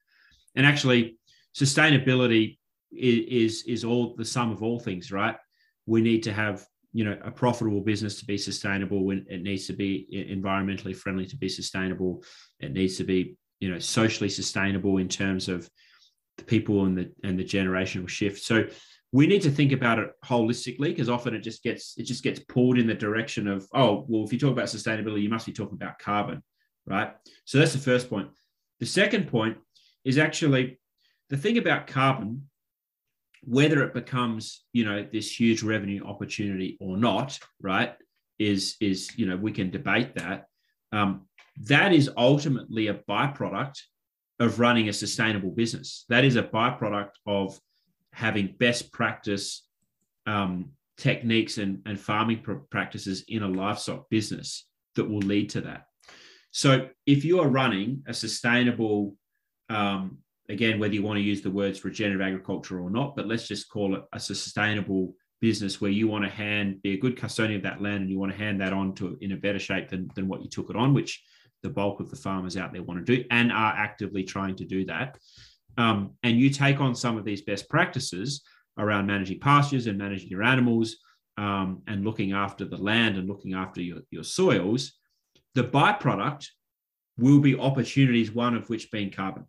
[0.56, 1.18] and actually
[1.58, 2.58] sustainability
[2.92, 5.38] is, is is all the sum of all things, right?
[5.86, 9.06] We need to have you know a profitable business to be sustainable.
[9.06, 12.22] when It needs to be environmentally friendly to be sustainable.
[12.60, 15.70] It needs to be you know socially sustainable in terms of
[16.38, 18.44] the people and the and the generational shift.
[18.44, 18.66] So
[19.14, 22.40] we need to think about it holistically because often it just gets it just gets
[22.40, 25.54] pulled in the direction of oh well if you talk about sustainability you must be
[25.54, 26.44] talking about carbon
[26.86, 27.14] right?
[27.46, 28.30] So that's the first point.
[28.80, 29.58] The second point
[30.04, 30.80] is actually
[31.30, 32.48] the thing about carbon
[33.44, 37.96] whether it becomes you know this huge revenue opportunity or not right
[38.38, 40.46] is is you know we can debate that.
[40.92, 41.28] Um,
[41.64, 43.80] that is ultimately a byproduct
[44.40, 46.06] of running a sustainable business.
[46.10, 47.60] That is a byproduct of
[48.14, 49.68] having best practice
[50.26, 55.62] um, techniques and, and farming pr- practices in a livestock business that will lead to
[55.62, 55.86] that.
[56.52, 59.16] So if you are running a sustainable
[59.70, 60.18] um,
[60.50, 63.70] again, whether you want to use the words regenerative agriculture or not, but let's just
[63.70, 67.64] call it a sustainable business where you want to hand be a good custodian of
[67.64, 70.10] that land and you want to hand that on to in a better shape than,
[70.16, 71.24] than what you took it on, which
[71.64, 74.66] the bulk of the farmers out there want to do and are actively trying to
[74.66, 75.18] do that.
[75.78, 78.42] Um, and you take on some of these best practices
[78.78, 80.98] around managing pastures and managing your animals
[81.38, 84.94] um, and looking after the land and looking after your, your soils,
[85.56, 86.48] the byproduct
[87.18, 89.46] will be opportunities, one of which being carbon.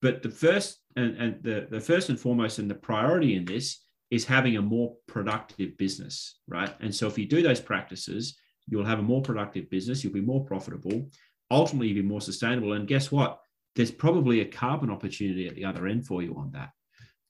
[0.00, 3.80] But the first and, and the, the first and foremost and the priority in this
[4.10, 6.74] is having a more productive business, right?
[6.80, 10.20] And so if you do those practices, you'll have a more productive business, you'll be
[10.20, 11.08] more profitable,
[11.52, 12.72] ultimately be more sustainable.
[12.72, 13.38] And guess what?
[13.76, 16.70] There's probably a carbon opportunity at the other end for you on that.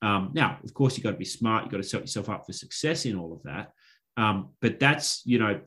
[0.01, 1.63] Um, now, of course, you've got to be smart.
[1.63, 3.71] You've got to set yourself up for success in all of that.
[4.17, 5.61] Um, but that's, you know,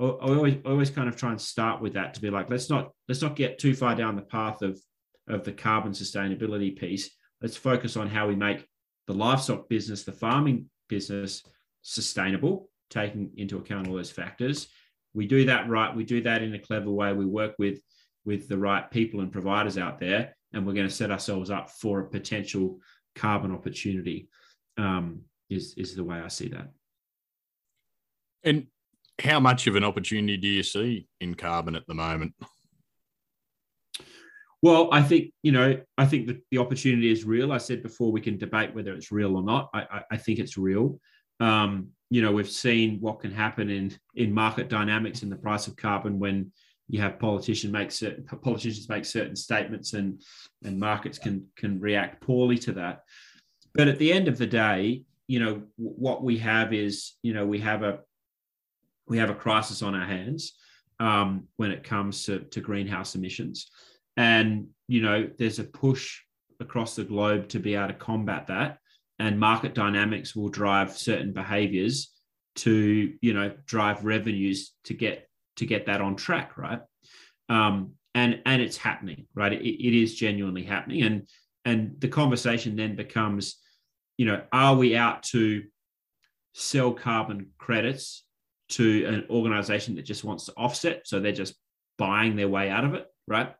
[0.00, 2.70] I always, I always kind of try and start with that to be like, let's
[2.70, 4.80] not, let's not get too far down the path of
[5.28, 7.10] of the carbon sustainability piece.
[7.40, 8.66] Let's focus on how we make
[9.06, 11.44] the livestock business, the farming business
[11.82, 14.68] sustainable, taking into account all those factors.
[15.14, 15.94] We do that right.
[15.94, 17.12] We do that in a clever way.
[17.12, 17.80] We work with
[18.24, 21.70] with the right people and providers out there, and we're going to set ourselves up
[21.70, 22.78] for a potential
[23.14, 24.28] carbon opportunity.
[24.76, 26.70] Um, is is the way I see that.
[28.44, 28.66] And
[29.20, 32.34] how much of an opportunity do you see in carbon at the moment?
[34.62, 37.52] Well, I think you know, I think that the opportunity is real.
[37.52, 39.70] I said before we can debate whether it's real or not.
[39.74, 41.00] I, I, I think it's real.
[41.40, 45.66] Um, you know, we've seen what can happen in in market dynamics in the price
[45.66, 46.52] of carbon when
[46.92, 50.22] you have politicians make certain politicians make certain statements and
[50.62, 53.00] and markets can can react poorly to that.
[53.74, 57.46] But at the end of the day, you know, what we have is you know
[57.46, 58.00] we have a
[59.08, 60.52] we have a crisis on our hands
[61.00, 63.70] um, when it comes to, to greenhouse emissions.
[64.16, 66.20] And, you know, there's a push
[66.60, 68.78] across the globe to be able to combat that.
[69.18, 72.12] And market dynamics will drive certain behaviors
[72.56, 76.80] to, you know, drive revenues to get to get that on track, right?
[77.48, 79.52] Um, and and it's happening, right?
[79.52, 81.02] It, it is genuinely happening.
[81.02, 81.28] And
[81.64, 83.56] and the conversation then becomes,
[84.16, 85.62] you know, are we out to
[86.54, 88.24] sell carbon credits
[88.70, 91.06] to an organization that just wants to offset?
[91.06, 91.54] So they're just
[91.98, 93.54] buying their way out of it, right?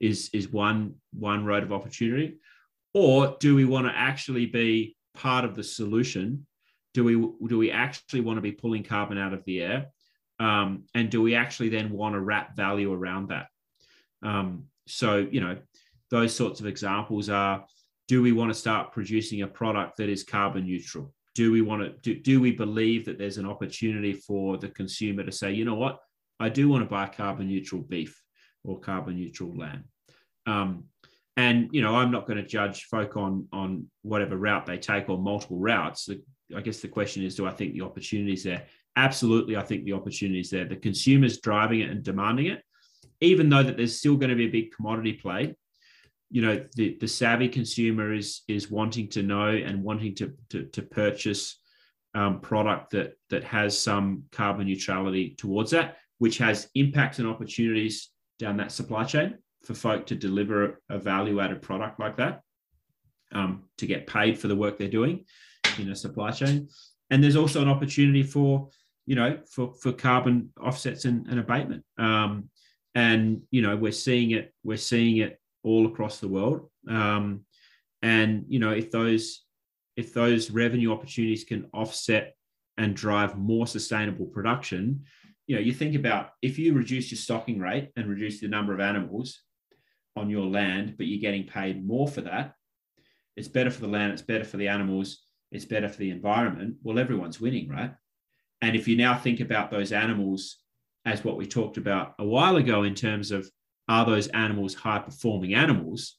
[0.00, 2.38] is is one one road of opportunity
[2.94, 6.46] or do we want to actually be part of the solution
[6.94, 7.14] do we
[7.48, 9.86] do we actually want to be pulling carbon out of the air
[10.40, 13.46] um, and do we actually then want to wrap value around that
[14.22, 15.56] um, so you know
[16.10, 17.64] those sorts of examples are
[18.06, 21.82] do we want to start producing a product that is carbon neutral do we want
[21.82, 25.64] to do, do we believe that there's an opportunity for the consumer to say you
[25.64, 25.98] know what
[26.40, 28.20] i do want to buy carbon neutral beef
[28.64, 29.84] or carbon neutral lamb?
[30.46, 30.84] Um,
[31.36, 35.08] and you know, I'm not going to judge folk on on whatever route they take
[35.08, 36.06] or multiple routes.
[36.06, 36.22] The,
[36.56, 38.66] I guess the question is, do I think the opportunity is there?
[38.96, 40.64] Absolutely, I think the opportunity is there.
[40.64, 42.62] The consumer's driving it and demanding it,
[43.20, 45.54] even though that there's still going to be a big commodity play.
[46.30, 50.64] You know, the, the savvy consumer is is wanting to know and wanting to to,
[50.64, 51.60] to purchase
[52.14, 58.10] um, product that that has some carbon neutrality towards that, which has impacts and opportunities
[58.38, 62.42] down that supply chain for folk to deliver a value added product like that
[63.32, 65.24] um, to get paid for the work they're doing
[65.78, 66.68] in a supply chain.
[67.10, 68.68] And there's also an opportunity for,
[69.06, 71.84] you know, for, for carbon offsets and, and abatement.
[71.96, 72.50] Um,
[72.94, 76.68] and, you know, we're seeing it, we're seeing it all across the world.
[76.88, 77.44] Um,
[78.02, 79.44] and, you know, if those,
[79.96, 82.34] if those revenue opportunities can offset
[82.76, 85.04] and drive more sustainable production,
[85.46, 88.74] you know, you think about if you reduce your stocking rate and reduce the number
[88.74, 89.40] of animals
[90.14, 92.54] on your land, but you're getting paid more for that,
[93.36, 96.76] it's better for the land, it's better for the animals, it's better for the environment.
[96.82, 97.92] Well, everyone's winning, right?
[98.60, 100.58] And if you now think about those animals
[101.04, 103.50] as what we talked about a while ago in terms of
[103.88, 106.16] are those animals high performing animals,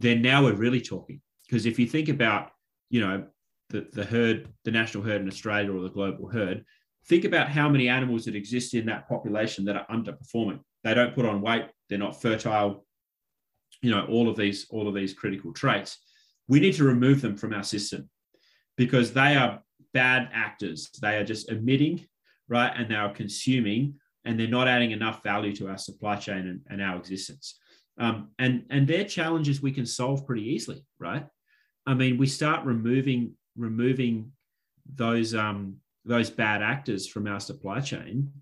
[0.00, 1.20] then now we're really talking.
[1.46, 2.50] Because if you think about,
[2.90, 3.26] you know,
[3.70, 6.64] the, the herd, the national herd in Australia or the global herd,
[7.06, 10.60] think about how many animals that exist in that population that are underperforming.
[10.82, 12.84] They don't put on weight, they're not fertile,
[13.80, 15.98] you know, all of these, all of these critical traits.
[16.48, 18.10] We need to remove them from our system
[18.76, 19.60] because they are
[19.92, 20.90] bad actors.
[21.00, 22.06] They are just emitting,
[22.48, 22.72] right?
[22.74, 26.60] And they are consuming, and they're not adding enough value to our supply chain and,
[26.68, 27.58] and our existence.
[27.98, 31.26] Um, and and their challenges we can solve pretty easily, right?
[31.86, 34.32] I mean, we start removing removing
[34.94, 38.32] those um, those bad actors from our supply chain,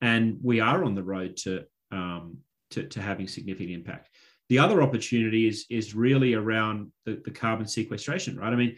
[0.00, 2.38] and we are on the road to um,
[2.70, 4.08] to, to having significant impact.
[4.48, 8.52] The other opportunity is is really around the, the carbon sequestration, right?
[8.52, 8.76] I mean,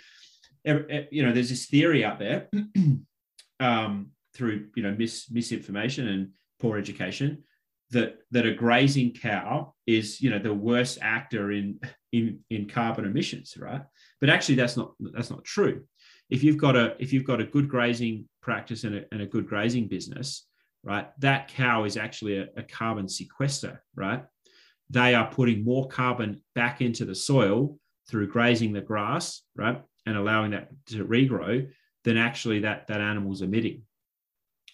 [0.64, 2.48] you know, there's this theory out there
[3.60, 7.44] um, through you know mis, misinformation and poor education
[7.90, 11.78] that that a grazing cow is you know the worst actor in
[12.12, 13.82] in in carbon emissions, right?
[14.20, 15.84] But actually, that's not that's not true.
[16.30, 19.26] If you've got a if you've got a good grazing practice and a, and a
[19.26, 20.46] good grazing business,
[20.82, 24.24] right, that cow is actually a, a carbon sequester, right?
[24.90, 29.82] They are putting more carbon back into the soil through grazing the grass, right?
[30.06, 31.68] And allowing that to regrow
[32.04, 33.82] than actually that that animal's emitting.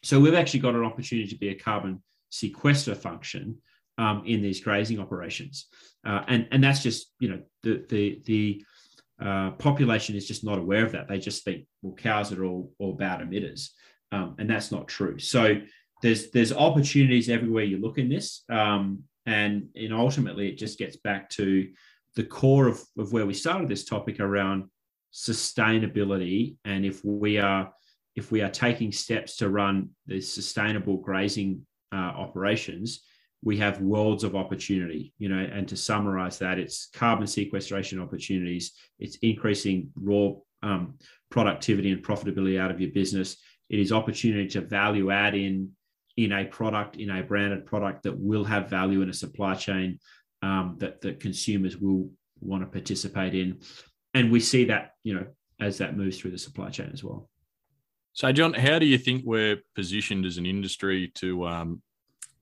[0.02, 3.58] So we've actually got an opportunity to be a carbon sequester function
[3.98, 5.66] um, in these grazing operations,
[6.06, 8.64] uh, and and that's just you know the the the
[9.20, 11.08] uh, population is just not aware of that.
[11.08, 13.68] They just think well cows are all all bad emitters,
[14.12, 15.18] um, and that's not true.
[15.18, 15.60] So
[16.02, 20.96] there's there's opportunities everywhere you look in this, um, and and ultimately it just gets
[20.96, 21.68] back to
[22.16, 24.64] the core of, of where we started this topic around
[25.12, 27.72] sustainability and if we are
[28.16, 33.02] if we are taking steps to run the sustainable grazing uh, operations
[33.42, 38.72] we have worlds of opportunity you know and to summarize that it's carbon sequestration opportunities
[38.98, 40.30] it's increasing raw
[40.62, 40.94] um,
[41.30, 43.36] productivity and profitability out of your business.
[43.68, 45.70] It is opportunity to value add in
[46.16, 49.98] in a product in a branded product that will have value in a supply chain
[50.42, 53.60] um, that that consumers will want to participate in
[54.14, 55.26] and we see that you know
[55.60, 57.28] as that moves through the supply chain as well.
[58.12, 61.82] So, John, how do you think we're positioned as an industry to um,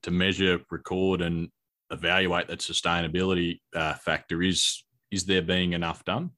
[0.03, 1.49] to measure, record, and
[1.91, 4.43] evaluate that sustainability uh, factor?
[4.43, 6.31] Is is there being enough done?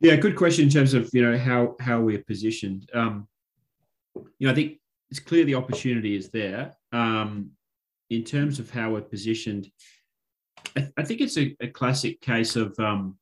[0.00, 2.90] Yeah, good question in terms of you know how how we're positioned.
[2.92, 3.28] Um,
[4.38, 4.78] you know, I think
[5.10, 6.74] it's clear the opportunity is there.
[6.92, 7.50] Um,
[8.10, 9.70] in terms of how we're positioned,
[10.76, 13.16] I, I think it's a, a, classic case of um,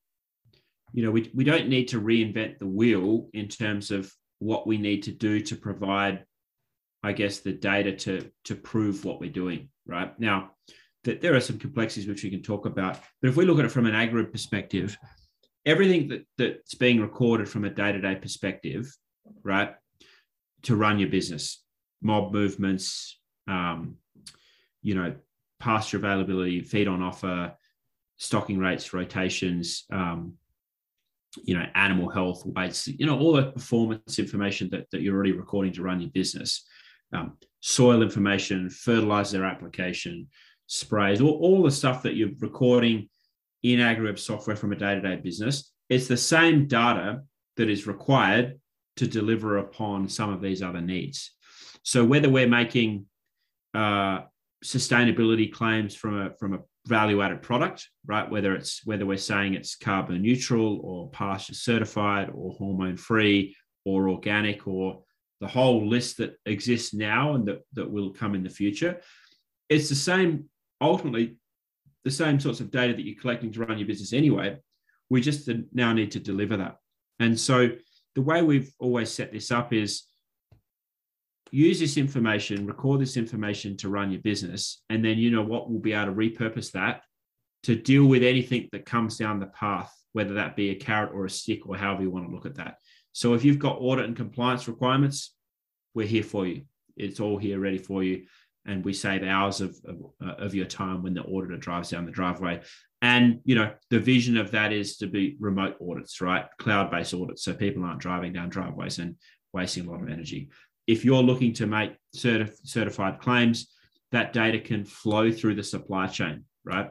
[0.93, 4.77] you know, we, we don't need to reinvent the wheel in terms of what we
[4.77, 6.25] need to do to provide,
[7.03, 10.19] I guess, the data to, to prove what we're doing, right?
[10.21, 10.51] Now,
[11.05, 13.65] that there are some complexities which we can talk about, but if we look at
[13.65, 14.97] it from an agri perspective,
[15.65, 18.95] everything that, that's being recorded from a day-to-day perspective,
[19.43, 19.75] right,
[20.63, 21.65] to run your business,
[22.03, 23.97] mob movements, um,
[24.83, 25.15] you know,
[25.59, 27.55] pasture availability, feed on offer,
[28.17, 30.35] stocking rates, rotations, um,
[31.45, 35.33] you know, animal health, weights, you know, all the performance information that, that you're already
[35.33, 36.67] recording to run your business,
[37.13, 40.29] um, soil information, fertilizer application,
[40.67, 43.09] sprays, all, all the stuff that you're recording
[43.63, 45.73] in AgriWebb software from a day-to-day business.
[45.89, 47.23] It's the same data
[47.57, 48.59] that is required
[48.97, 51.33] to deliver upon some of these other needs.
[51.83, 53.07] So whether we're making
[53.75, 54.23] uh,
[54.65, 58.29] sustainability claims from a from a value added product, right?
[58.29, 64.09] Whether it's whether we're saying it's carbon neutral or pasture certified or hormone free or
[64.09, 65.03] organic or
[65.41, 69.01] the whole list that exists now and that, that will come in the future.
[69.69, 70.45] It's the same,
[70.81, 71.37] ultimately,
[72.05, 74.57] the same sorts of data that you're collecting to run your business anyway.
[75.11, 76.77] We just now need to deliver that.
[77.19, 77.71] And so
[78.15, 80.05] the way we've always set this up is
[81.53, 84.83] use this information, record this information to run your business.
[84.91, 87.03] And then you know what, we'll be able to repurpose that
[87.65, 91.27] to deal with anything that comes down the path, whether that be a carrot or
[91.27, 92.79] a stick or however you want to look at that.
[93.13, 95.35] So if you've got audit and compliance requirements,
[95.95, 96.63] we're here for you.
[96.97, 98.25] It's all here ready for you.
[98.65, 102.05] and we save hours of, of, uh, of your time when the auditor drives down
[102.05, 102.61] the driveway.
[103.01, 106.47] And you know, the vision of that is to be remote audits, right?
[106.59, 109.17] Cloud-based audits, so people aren't driving down driveways and
[109.53, 110.51] wasting a lot of energy.
[110.93, 113.73] If you're looking to make certif- certified claims,
[114.11, 116.91] that data can flow through the supply chain, right?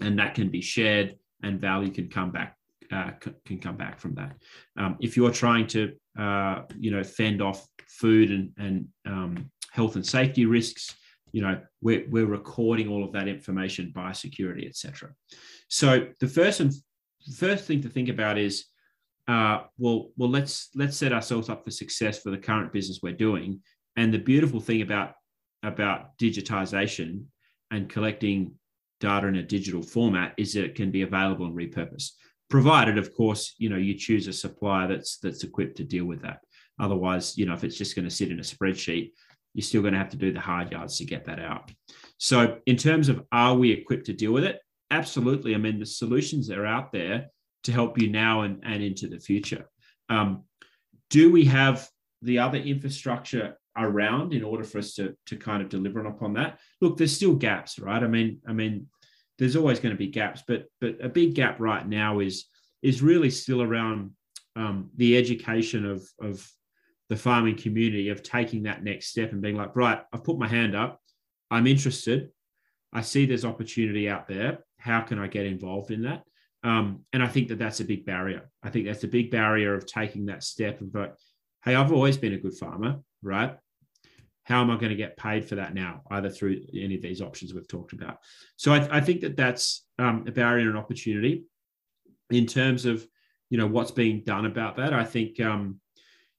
[0.00, 2.58] And that can be shared, and value can come back
[2.92, 3.10] uh,
[3.44, 4.34] can come back from that.
[4.76, 9.96] Um, if you're trying to, uh, you know, fend off food and, and um, health
[9.96, 10.96] and safety risks,
[11.32, 15.10] you know, we're, we're recording all of that information, biosecurity, etc.
[15.68, 16.72] So the first and
[17.36, 18.64] first thing to think about is,
[19.28, 23.12] uh, well, well, let's let's set ourselves up for success for the current business we're
[23.12, 23.60] doing.
[23.96, 25.12] And the beautiful thing about
[25.62, 27.24] about digitization
[27.70, 28.54] and collecting
[29.00, 32.12] data in a digital format is that it can be available and repurposed
[32.48, 36.22] provided of course you know you choose a supplier that's that's equipped to deal with
[36.22, 36.40] that.
[36.80, 39.12] Otherwise you know if it's just going to sit in a spreadsheet
[39.54, 41.70] you're still going to have to do the hard yards to get that out.
[42.18, 44.60] So in terms of are we equipped to deal with it?
[44.90, 45.54] Absolutely.
[45.54, 47.26] I mean the solutions are out there
[47.64, 49.68] to help you now and, and into the future.
[50.08, 50.44] Um,
[51.10, 51.88] do we have
[52.22, 56.58] the other infrastructure around in order for us to, to kind of deliver upon that?
[56.80, 58.02] Look there's still gaps right?
[58.02, 58.88] I mean i mean
[59.38, 62.46] there's always going to be gaps, but but a big gap right now is
[62.82, 64.10] is really still around
[64.56, 66.46] um, the education of of
[67.08, 70.48] the farming community of taking that next step and being like, right, I've put my
[70.48, 71.00] hand up,
[71.50, 72.28] I'm interested,
[72.92, 74.58] I see there's opportunity out there.
[74.78, 76.24] How can I get involved in that?
[76.64, 78.50] Um, and I think that that's a big barrier.
[78.62, 81.16] I think that's a big barrier of taking that step and but
[81.64, 83.56] hey, I've always been a good farmer, right?
[84.48, 87.20] how am I going to get paid for that now, either through any of these
[87.20, 88.16] options we've talked about?
[88.56, 91.44] So I, I think that that's um, a barrier and opportunity.
[92.30, 93.06] In terms of,
[93.50, 95.80] you know, what's being done about that, I think, um,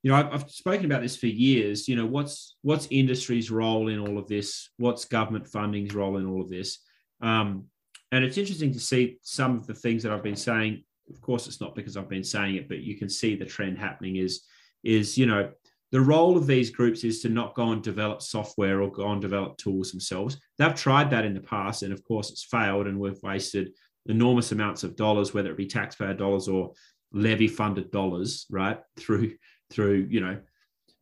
[0.01, 1.87] you know, I've, I've, spoken about this for years.
[1.87, 4.71] You know, what's what's industry's role in all of this?
[4.77, 6.79] What's government funding's role in all of this?
[7.21, 7.65] Um,
[8.11, 10.83] and it's interesting to see some of the things that I've been saying.
[11.09, 13.77] Of course, it's not because I've been saying it, but you can see the trend
[13.77, 14.17] happening.
[14.17, 14.45] Is
[14.83, 15.51] is you know
[15.91, 19.21] the role of these groups is to not go and develop software or go and
[19.21, 20.37] develop tools themselves.
[20.57, 23.71] They've tried that in the past, and of course, it's failed, and we've wasted
[24.05, 26.73] enormous amounts of dollars, whether it be taxpayer dollars or
[27.11, 28.79] levy-funded dollars, right?
[28.99, 29.33] Through
[29.71, 30.39] through you know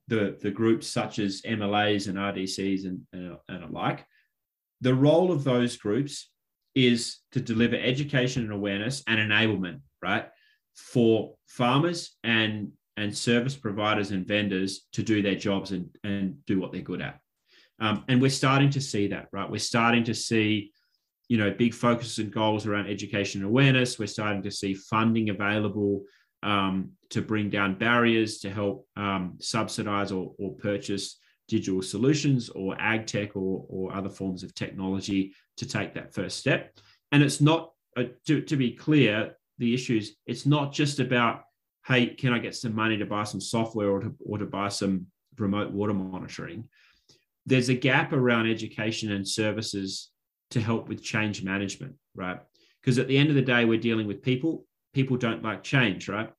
[0.09, 4.05] the the groups such as MLAs and RDCs and and, and alike.
[4.81, 6.29] The role of those groups
[6.77, 10.27] is to deliver education and awareness and enablement, right,
[10.75, 16.59] for farmers and and service providers and vendors to do their jobs and, and do
[16.59, 17.19] what they're good at.
[17.79, 19.49] Um, and we're starting to see that, right?
[19.49, 20.71] We're starting to see,
[21.27, 23.99] you know, big focuses and goals around education and awareness.
[23.99, 26.05] We're starting to see funding available
[26.41, 32.79] um, to bring down barriers to help um, subsidize or, or purchase digital solutions or
[32.79, 36.77] ag tech or, or other forms of technology to take that first step.
[37.11, 41.43] And it's not, uh, to, to be clear, the issues, it's not just about
[41.87, 44.67] hey, can I get some money to buy some software or to, or to buy
[44.67, 46.65] some remote water monitoring?
[47.45, 50.09] There's a gap around education and services
[50.51, 52.39] to help with change management, right?
[52.81, 54.65] Because at the end of the day, we're dealing with people.
[54.93, 56.29] People don't like change, right?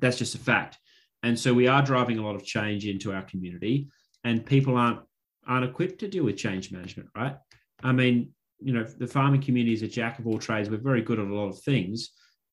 [0.00, 0.78] That's just a fact.
[1.24, 3.88] And so we are driving a lot of change into our community,
[4.24, 5.00] and people aren't
[5.46, 7.36] aren't equipped to deal with change management, right?
[7.82, 10.70] I mean, you know, the farming community is a jack of all trades.
[10.70, 12.10] We're very good at a lot of things,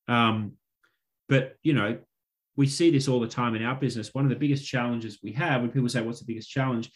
[0.07, 0.53] um,
[1.29, 1.97] but, you know,
[2.57, 4.13] we see this all the time in our business.
[4.13, 6.91] One of the biggest challenges we have when people say, What's the biggest challenge?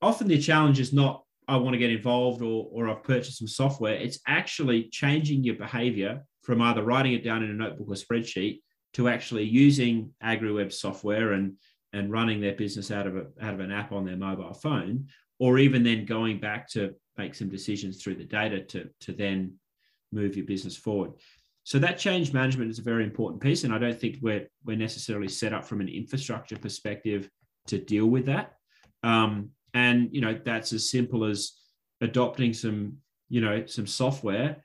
[0.00, 3.46] Often the challenge is not, I want to get involved or, or I've purchased some
[3.46, 3.94] software.
[3.94, 8.62] It's actually changing your behavior from either writing it down in a notebook or spreadsheet
[8.94, 11.54] to actually using AgriWebb software and,
[11.92, 15.06] and running their business out of, a, out of an app on their mobile phone,
[15.38, 19.54] or even then going back to make some decisions through the data to, to then
[20.12, 21.12] move your business forward.
[21.64, 24.76] So that change management is a very important piece, and I don't think we're we're
[24.76, 27.28] necessarily set up from an infrastructure perspective
[27.68, 28.54] to deal with that.
[29.02, 31.52] Um, and you know that's as simple as
[32.00, 32.96] adopting some
[33.28, 34.64] you know some software,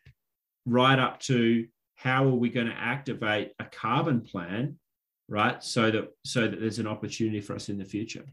[0.65, 4.79] right up to how are we going to activate a carbon plan,
[5.27, 5.63] right?
[5.63, 8.25] So that so that there's an opportunity for us in the future.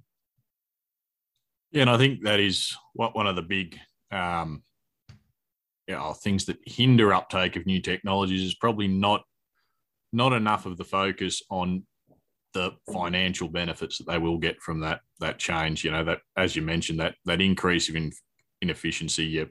[1.71, 3.79] Yeah, and I think that is what one of the big
[4.13, 4.63] um,
[5.87, 9.23] you know, things that hinder uptake of new technologies is probably not
[10.13, 11.85] not enough of the focus on
[12.53, 15.85] the financial benefits that they will get from that that change.
[15.85, 18.13] You know that as you mentioned that that increase of in,
[18.63, 19.51] inefficiency, you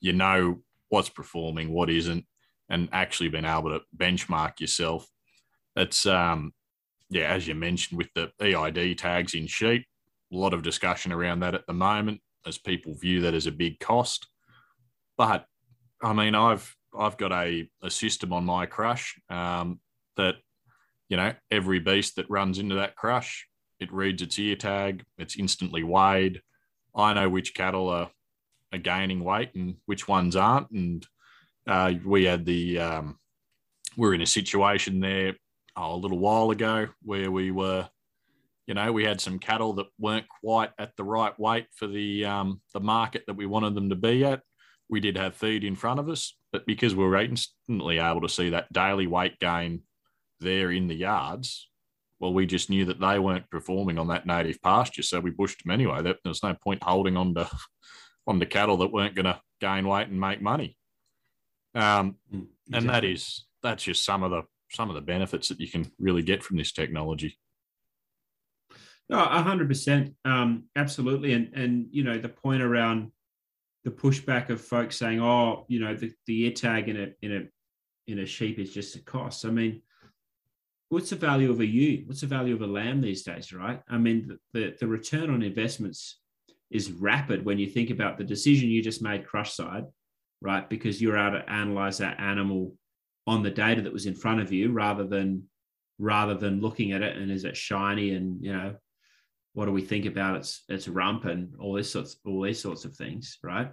[0.00, 2.26] you know what's performing, what isn't,
[2.68, 5.06] and actually being able to benchmark yourself.
[5.76, 6.52] It's um
[7.10, 9.84] yeah, as you mentioned with the EID tags in sheep,
[10.32, 12.20] a lot of discussion around that at the moment.
[12.46, 14.26] as people view that as a big cost.
[15.18, 15.44] But
[16.02, 19.80] I mean, I've I've got a, a system on my crush um,
[20.16, 20.36] that
[21.08, 23.46] you know every beast that runs into that crush,
[23.80, 26.40] it reads its ear tag, it's instantly weighed.
[26.94, 28.10] I know which cattle are,
[28.72, 31.06] are gaining weight and which ones aren't, and
[31.66, 33.18] uh, we had the um,
[33.96, 35.34] we're in a situation there
[35.80, 37.88] oh, a little while ago where we were,
[38.66, 42.24] you know, we had some cattle that weren't quite at the right weight for the
[42.24, 44.42] um, the market that we wanted them to be at.
[44.88, 48.28] We did have feed in front of us, but because we were instantly able to
[48.28, 49.82] see that daily weight gain
[50.40, 51.68] there in the yards,
[52.18, 55.64] well, we just knew that they weren't performing on that native pasture, so we bushed
[55.64, 56.02] them anyway.
[56.02, 57.48] There was no point holding on to
[58.26, 60.76] on the cattle that weren't going to gain weight and make money.
[61.74, 62.40] Um, exactly.
[62.40, 65.68] Mm, and that is that's just some of the some of the benefits that you
[65.68, 67.38] can really get from this technology.
[69.08, 70.14] No, hundred um, percent,
[70.76, 73.10] absolutely, and and you know the point around
[73.84, 77.36] the pushback of folks saying, "Oh, you know, the, the ear tag in a in
[77.36, 79.82] a in a sheep is just a cost." I mean,
[80.90, 82.04] what's the value of a ewe?
[82.06, 83.80] What's the value of a lamb these days, right?
[83.88, 86.20] I mean, the, the, the return on investments
[86.70, 89.84] is rapid when you think about the decision you just made crush side,
[90.40, 90.68] right?
[90.68, 92.74] Because you're able to analyze that animal
[93.26, 95.44] on the data that was in front of you rather than
[95.98, 98.74] rather than looking at it and is it shiny and you know
[99.52, 102.84] what do we think about its its rump and all this sorts all these sorts
[102.84, 103.70] of things right?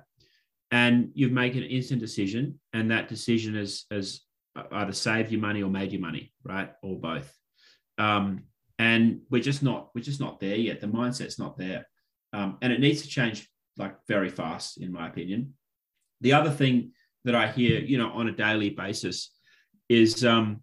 [0.69, 4.21] And you've made an instant decision and that decision has has
[4.71, 6.71] either saved you money or made you money right?
[6.81, 7.31] Or both.
[7.99, 8.43] Um,
[8.79, 10.81] and we're just not we're just not there yet.
[10.81, 11.87] The mindset's not there.
[12.33, 15.53] Um, and it needs to change like very fast in my opinion.
[16.21, 16.91] The other thing
[17.27, 19.36] that i hear you know on a daily basis
[19.89, 20.61] is um,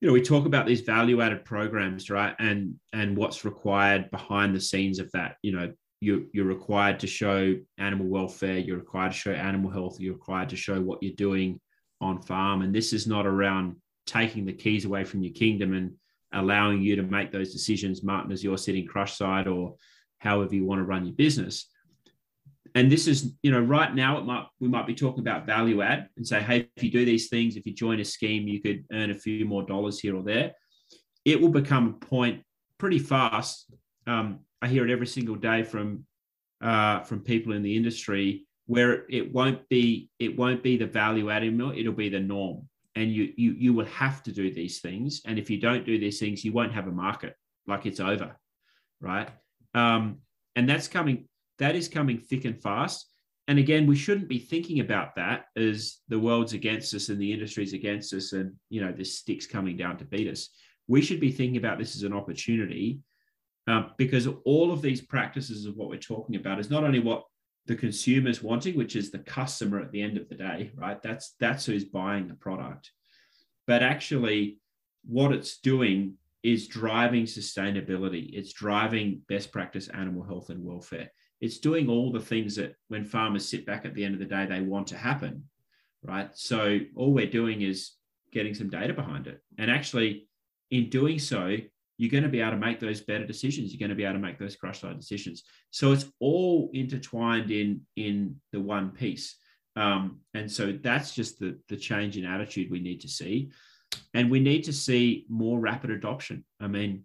[0.00, 2.34] you know we talk about these value added programs right?
[2.38, 5.36] And and what's required behind the scenes of that.
[5.42, 10.00] You know you, you're required to show animal welfare you're required to show animal health
[10.00, 11.60] you're required to show what you're doing
[12.00, 12.62] on farm.
[12.62, 15.92] And this is not around taking the keys away from your kingdom and
[16.32, 19.74] allowing you to make those decisions martin as you're sitting crush side or
[20.18, 21.66] however you want to run your business
[22.74, 25.82] and this is you know right now it might we might be talking about value
[25.82, 28.60] add and say hey if you do these things if you join a scheme you
[28.60, 30.52] could earn a few more dollars here or there.
[31.24, 32.42] It will become a point
[32.78, 33.70] pretty fast.
[34.06, 36.04] Um, i hear it every single day from
[36.62, 41.30] uh, from people in the industry where it won't be it won't be the value
[41.30, 41.74] add anymore.
[41.74, 42.68] It'll be the norm.
[42.94, 45.22] And you you you will have to do these things.
[45.26, 47.34] And if you don't do these things you won't have a market.
[47.66, 48.36] Like it's over.
[49.00, 49.28] Right?
[49.74, 50.18] Um,
[50.56, 51.28] and that's coming
[51.60, 53.06] that is coming thick and fast.
[53.46, 57.32] And again, we shouldn't be thinking about that as the world's against us and the
[57.32, 60.48] industry's against us and, you know, this stick's coming down to beat us.
[60.88, 63.00] We should be thinking about this as an opportunity
[63.66, 67.24] um, because all of these practices of what we're talking about is not only what
[67.66, 71.00] the consumer's wanting, which is the customer at the end of the day, right?
[71.02, 72.90] That's that's who's buying the product.
[73.66, 74.58] But actually,
[75.04, 78.30] what it's doing is driving sustainability.
[78.32, 81.10] It's driving best practice animal health and welfare
[81.40, 84.26] it's doing all the things that when farmers sit back at the end of the
[84.26, 85.44] day they want to happen
[86.02, 86.30] right?
[86.34, 87.92] So all we're doing is
[88.32, 89.40] getting some data behind it.
[89.58, 90.28] And actually
[90.70, 91.56] in doing so
[91.98, 93.72] you're going to be able to make those better decisions.
[93.72, 95.42] You're going to be able to make those crush side decisions.
[95.70, 99.36] So it's all intertwined in in the one piece.
[99.76, 103.50] Um, and so that's just the the change in attitude we need to see.
[104.14, 106.42] And we need to see more rapid adoption.
[106.58, 107.04] I mean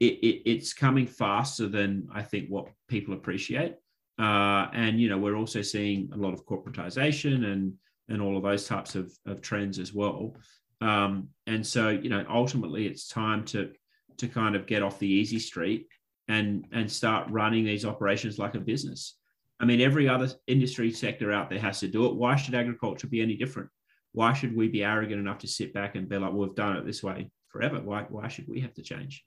[0.00, 3.76] it, it, it's coming faster than I think what people appreciate.
[4.18, 7.74] Uh, and you know, we're also seeing a lot of corporatization and
[8.08, 10.36] and all of those types of, of trends as well.
[10.80, 13.72] Um, and so, you know, ultimately, it's time to
[14.18, 15.86] to kind of get off the easy street
[16.28, 19.16] and and start running these operations like a business.
[19.58, 22.14] I mean, every other industry sector out there has to do it.
[22.14, 23.70] Why should agriculture be any different?
[24.12, 26.76] Why should we be arrogant enough to sit back and be like, well, we've done
[26.76, 27.80] it this way forever?
[27.80, 29.24] Why why should we have to change?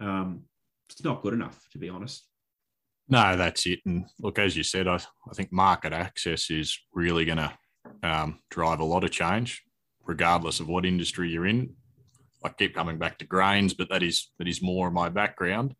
[0.00, 0.42] Um,
[0.88, 2.26] it's not good enough, to be honest.
[3.08, 3.80] No, that's it.
[3.86, 7.52] And look, as you said, I, I think market access is really going to
[8.02, 9.62] um, drive a lot of change,
[10.06, 11.74] regardless of what industry you're in.
[12.44, 15.74] I keep coming back to grains, but that is that is more of my background.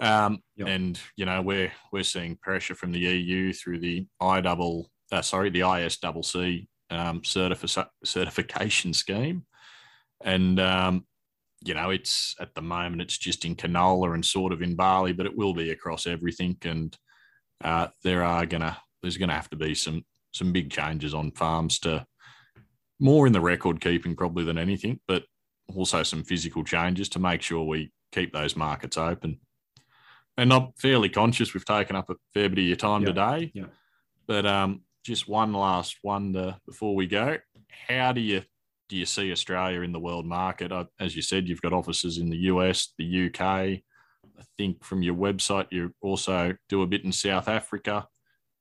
[0.00, 0.68] Um, yep.
[0.68, 5.22] And you know, we're we're seeing pressure from the EU through the I double, uh,
[5.22, 9.44] sorry, the ISCC um, certifi- certification scheme,
[10.24, 11.06] and um,
[11.64, 15.12] you know, it's at the moment it's just in canola and sort of in barley,
[15.12, 16.56] but it will be across everything.
[16.64, 16.96] And
[17.62, 21.78] uh, there are gonna there's gonna have to be some some big changes on farms
[21.80, 22.06] to
[23.00, 25.24] more in the record keeping probably than anything, but
[25.74, 29.38] also some physical changes to make sure we keep those markets open.
[30.36, 33.06] and I'm fairly conscious we've taken up a fair bit of your time Yeah.
[33.08, 33.50] today.
[33.54, 33.64] Yeah.
[34.26, 37.38] But um, just one last wonder before we go:
[37.88, 38.42] How do you
[38.92, 40.70] do you see Australia in the world market?
[40.70, 43.40] Uh, As you said, you've got offices in the US, the UK.
[43.40, 43.80] I
[44.58, 48.06] think from your website, you also do a bit in South Africa.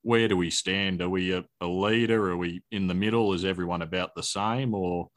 [0.03, 1.01] Where do we stand?
[1.01, 2.31] Are we a, a leader?
[2.31, 3.33] Are we in the middle?
[3.33, 4.73] Is everyone about the same?
[4.73, 5.09] Or,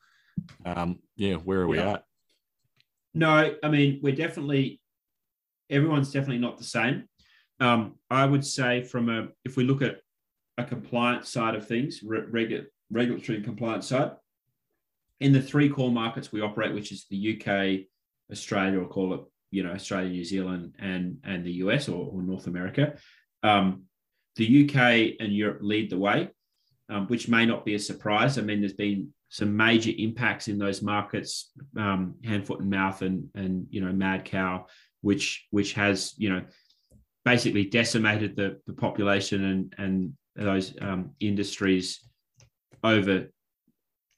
[0.66, 1.92] um, yeah, where are we Yeah.
[1.92, 2.04] at?
[3.14, 4.80] No, I mean, we're definitely,
[5.70, 7.04] everyone's definitely not the same.
[7.60, 10.00] Um, I would say, from a, if we look at
[10.58, 14.10] a compliance side of things, re- regu- regulatory and compliance side,
[15.20, 17.86] in the three core markets we operate, which is the UK,
[18.30, 22.22] Australia, or call it, you know, Australia, New Zealand, and, and the US or, or
[22.22, 22.96] North America,
[23.42, 23.82] um,
[24.36, 26.30] the UK and Europe lead the way,
[26.88, 28.38] um, which may not be a surprise.
[28.38, 33.02] I mean, there's been some major impacts in those markets, um, hand, foot, and mouth,
[33.02, 34.66] and and you know, mad cow,
[35.02, 36.42] which which has you know
[37.24, 42.00] basically decimated the the population and and those um, industries
[42.82, 43.26] over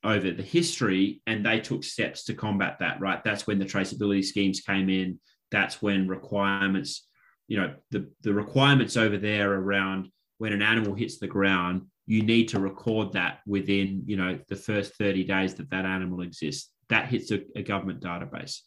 [0.06, 3.00] over the history, and they took steps to combat that.
[3.00, 5.18] Right, that's when the traceability schemes came in.
[5.50, 7.06] That's when requirements,
[7.48, 12.22] you know, the the requirements over there around when an animal hits the ground you
[12.22, 16.70] need to record that within you know the first 30 days that that animal exists
[16.88, 18.60] that hits a, a government database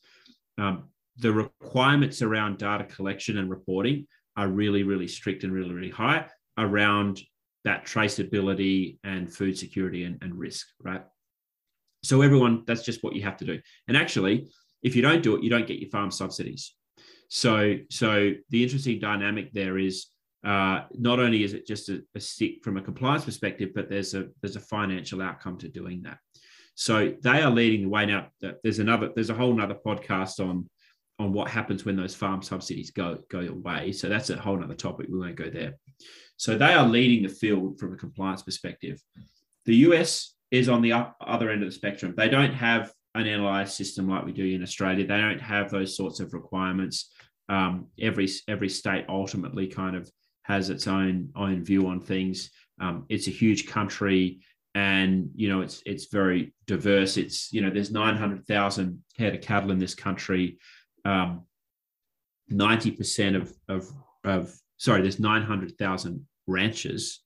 [0.58, 4.06] um, the requirements around data collection and reporting
[4.38, 6.26] are really really strict and really really high
[6.58, 7.22] around
[7.64, 11.04] that traceability and food security and, and risk right
[12.04, 14.50] so everyone that's just what you have to do and actually
[14.84, 16.76] if you don't do it you don't get your farm subsidies
[17.30, 20.08] so so the interesting dynamic there is
[20.46, 24.14] uh, not only is it just a, a stick from a compliance perspective, but there's
[24.14, 26.18] a there's a financial outcome to doing that.
[26.76, 28.28] So they are leading the way now.
[28.64, 30.70] There's another there's a whole nother podcast on
[31.20, 33.92] on what happens when those farm subsidies go go away.
[33.92, 35.08] So that's a whole nother topic.
[35.10, 35.74] We won't go there.
[36.38, 39.02] So they are leading the field from a compliance perspective.
[39.66, 42.14] The US is on the up, other end of the spectrum.
[42.16, 45.06] They don't have an NLIS system like we do in Australia.
[45.06, 47.12] They don't have those sorts of requirements.
[47.50, 50.10] Um, every every state ultimately kind of
[50.44, 52.52] has its own own view on things.
[52.80, 54.42] Um, it's a huge country,
[54.76, 57.18] and you know it's it's very diverse.
[57.18, 60.60] It's you know there's nine hundred thousand head of cattle in this country.
[61.06, 61.46] Um,
[62.50, 63.88] Ninety percent of of
[64.24, 67.22] of sorry, there's nine hundred thousand ranches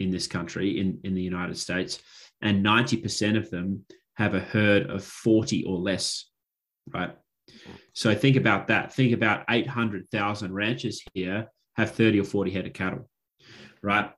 [0.00, 2.00] in this country in in the United States,
[2.42, 3.84] and ninety percent of them
[4.14, 6.26] have a herd of forty or less.
[6.92, 7.14] Right.
[7.92, 8.92] So think about that.
[8.92, 11.48] Think about eight hundred thousand ranches here
[11.80, 13.08] have 30 or 40 head of cattle,
[13.82, 14.10] right?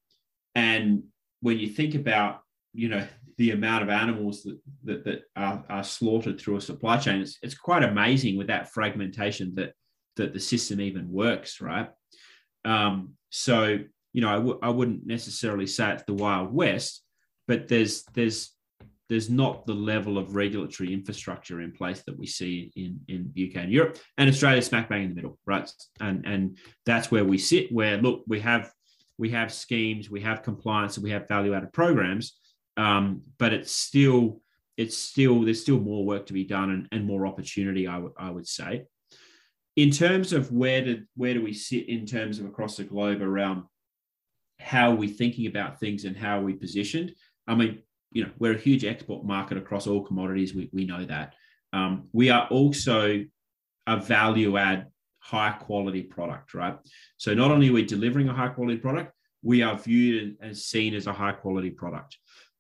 [0.55, 1.05] And
[1.41, 2.41] when you think about,
[2.73, 3.07] you know,
[3.39, 7.39] the amount of animals that, that, that are, are slaughtered through a supply chain, it's,
[7.43, 9.73] it's quite amazing with that fragmentation that,
[10.17, 11.89] that the system even works, right?
[12.65, 13.79] Um, so,
[14.13, 17.03] you know, I w- I wouldn't necessarily say it's the Wild West,
[17.47, 18.55] but there's, there's,
[19.13, 23.65] there's not the level of regulatory infrastructure in place that we see in, in UK
[23.65, 25.71] and Europe and Australia smack bang in the middle, right?
[26.01, 26.57] And and
[26.87, 27.71] that's where we sit.
[27.71, 28.73] Where look, we have
[29.19, 32.39] we have schemes, we have compliance, we have value added programs,
[32.79, 34.41] um, but it's still
[34.79, 37.87] it's still there's still more work to be done and, and more opportunity.
[37.87, 38.85] I would I would say.
[39.77, 43.21] In terms of where did where do we sit in terms of across the globe
[43.21, 43.65] around
[44.63, 47.13] how we're thinking about things and how we positioned.
[47.47, 47.83] I mean,
[48.13, 50.55] you know, we're a huge export market across all commodities.
[50.55, 51.35] We, we know that.
[51.73, 53.25] Um, we are also
[53.87, 54.87] a value add,
[55.19, 56.77] high quality product, right?
[57.17, 60.95] So not only are we delivering a high quality product, we are viewed as seen
[60.95, 62.17] as a high quality product.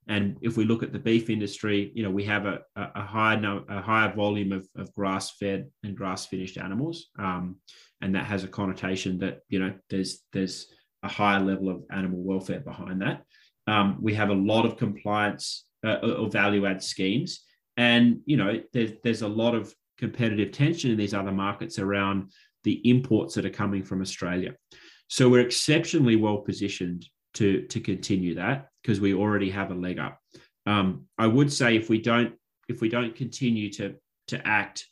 [0.08, 3.34] And if we look at the beef industry, you know, we have a, a, high
[3.68, 7.56] a higher volume of, of grass fed and grass finished animals, um,
[8.00, 10.66] and that has a connotation that you know there's there's
[11.02, 13.22] a higher level of animal welfare behind that.
[13.66, 17.44] Um, we have a lot of compliance uh, or value add schemes,
[17.76, 22.32] and you know there's there's a lot of competitive tension in these other markets around
[22.64, 24.54] the imports that are coming from Australia.
[25.08, 29.98] So we're exceptionally well positioned to to continue that because we already have a leg
[29.98, 30.18] up.
[30.66, 32.34] Um, I would say if we don't
[32.68, 33.94] if we don't continue to
[34.28, 34.86] to act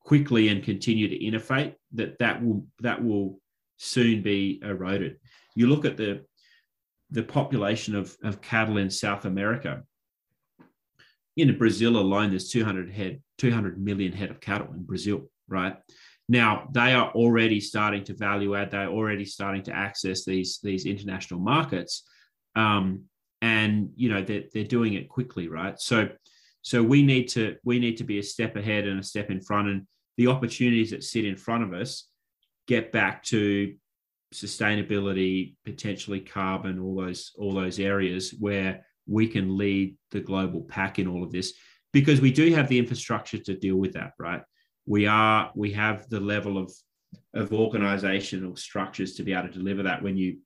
[0.00, 3.40] quickly and continue to innovate, that that will that will
[3.78, 5.16] soon be eroded.
[5.54, 6.24] You look at the
[7.10, 9.82] the population of, of cattle in South America.
[11.38, 15.74] In Brazil alone, there's 200 head, 200 million head of cattle in Brazil, right?
[16.28, 18.72] Now they are already starting to value add.
[18.72, 22.06] They're already starting to access these these international markets,
[22.54, 23.04] um,
[23.40, 25.80] and you know they're, they're doing it quickly, right?
[25.80, 26.10] So,
[26.60, 29.40] so we need to we need to be a step ahead and a step in
[29.40, 29.86] front, and
[30.18, 32.08] the opportunities that sit in front of us
[32.68, 33.74] get back to
[34.32, 40.98] sustainability, potentially carbon, all those all those areas where we can lead the global pack
[40.98, 41.54] in all of this
[41.92, 44.42] because we do have the infrastructure to deal with that, right?
[44.86, 46.72] We are we have the level of
[47.34, 50.02] of organizational structures to be able to deliver that.
[50.02, 50.38] When you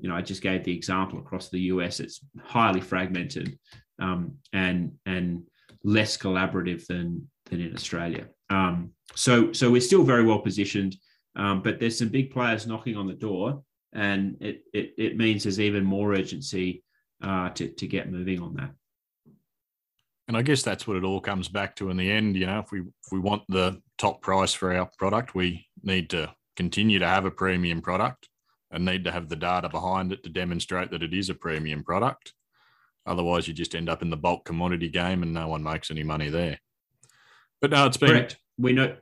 [0.00, 3.58] you know i just gave the example across the us it's highly fragmented
[4.00, 5.42] um, and and
[5.82, 8.26] less collaborative than than in australia.
[8.50, 10.96] Um, so so we're still very well positioned
[11.36, 13.62] um, but there's some big players knocking on the door
[13.92, 16.82] and it it, it means there's even more urgency
[17.22, 18.70] uh, to, to get moving on that
[20.28, 22.36] and I guess that's what it all comes back to in the end.
[22.36, 26.10] You know, if we if we want the top price for our product, we need
[26.10, 28.28] to continue to have a premium product
[28.70, 31.82] and need to have the data behind it to demonstrate that it is a premium
[31.82, 32.34] product.
[33.06, 36.02] Otherwise, you just end up in the bulk commodity game and no one makes any
[36.02, 36.60] money there.
[37.62, 38.36] But no, it's been correct.
[38.58, 38.96] We know,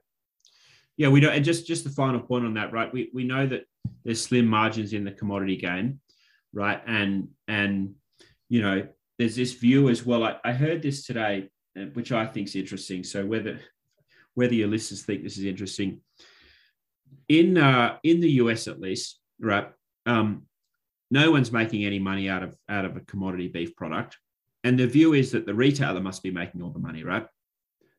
[0.97, 2.93] yeah, we know, and just just the final point on that, right?
[2.93, 3.65] We we know that
[4.05, 6.01] there's slim margins in the commodity game,
[6.53, 6.81] right?
[6.87, 7.95] And and
[8.49, 8.87] you know,
[9.19, 10.25] there's this view as well.
[10.25, 13.05] I, I heard this today, uh, which I think is interesting.
[13.05, 13.61] So whether
[14.35, 16.01] whether your listeners think this is interesting,
[17.29, 19.69] in uh, in the US at least, right?
[20.07, 20.47] Um,
[21.11, 24.17] no one's making any money out of out of a commodity beef product,
[24.65, 27.27] and the view is that the retailer must be making all the money, right?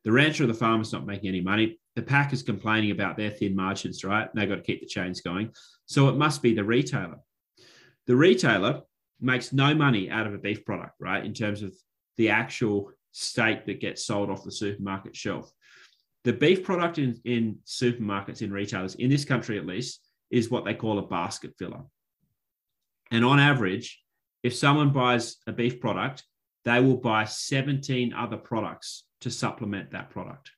[0.03, 1.79] The rancher or the farmer's not making any money.
[1.97, 4.29] The pack is complaining about their thin margins, right?
[4.33, 5.51] They've got to keep the chains going,
[5.85, 7.17] so it must be the retailer.
[8.05, 8.83] The retailer
[9.19, 11.25] makes no money out of a beef product, right?
[11.25, 11.73] In terms of
[12.15, 15.51] the actual steak that gets sold off the supermarket shelf
[16.27, 20.65] the beef product in, in supermarkets, in retailers, in this country at least, is what
[20.65, 21.83] they call a basket filler.
[23.11, 24.03] And on average,
[24.43, 26.25] if someone buys a beef product,
[26.65, 30.51] they will buy 17 other products to supplement that product.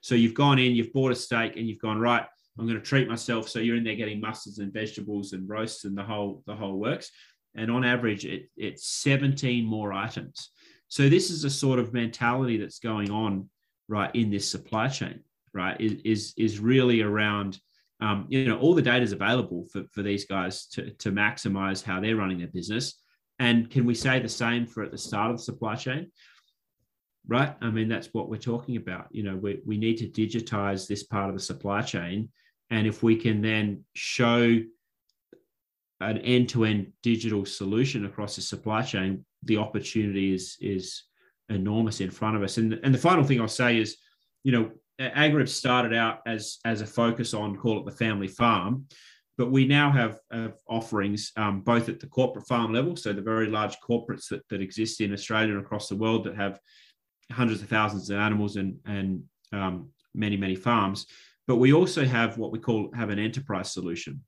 [0.00, 2.24] So you've gone in, you've bought a steak, and you've gone, right,
[2.58, 3.48] I'm going to treat myself.
[3.48, 6.76] So you're in there getting mustards and vegetables and roasts and the whole the whole
[6.76, 7.10] works.
[7.54, 10.50] And on average, it, it's 17 more items.
[10.88, 13.48] So this is a sort of mentality that's going on
[13.88, 15.20] right in this supply chain
[15.56, 17.58] right is is, is really around
[18.00, 21.82] um, you know all the data is available for, for these guys to, to maximize
[21.82, 23.00] how they're running their business
[23.38, 26.10] and can we say the same for at the start of the supply chain
[27.28, 27.54] right?
[27.60, 29.08] I mean that's what we're talking about.
[29.10, 32.28] You know we, we need to digitize this part of the supply chain.
[32.70, 34.58] And if we can then show
[36.00, 41.04] an end-to-end digital solution across the supply chain the opportunity is is
[41.48, 42.58] enormous in front of us.
[42.58, 43.96] And, and the final thing I'll say is,
[44.42, 44.70] you know,
[45.00, 48.86] AgriWebb started out as, as a focus on, call it the family farm,
[49.38, 50.18] but we now have,
[50.68, 54.60] offerings um, both at the corporate farm level, so the very large corporates that, that
[54.60, 56.58] exist in Australia and across the world that have
[57.30, 59.22] hundreds of thousands of animals and, and
[59.52, 61.06] um, many, many farms.
[61.46, 64.22] But we also have what we call have an enterprise solution.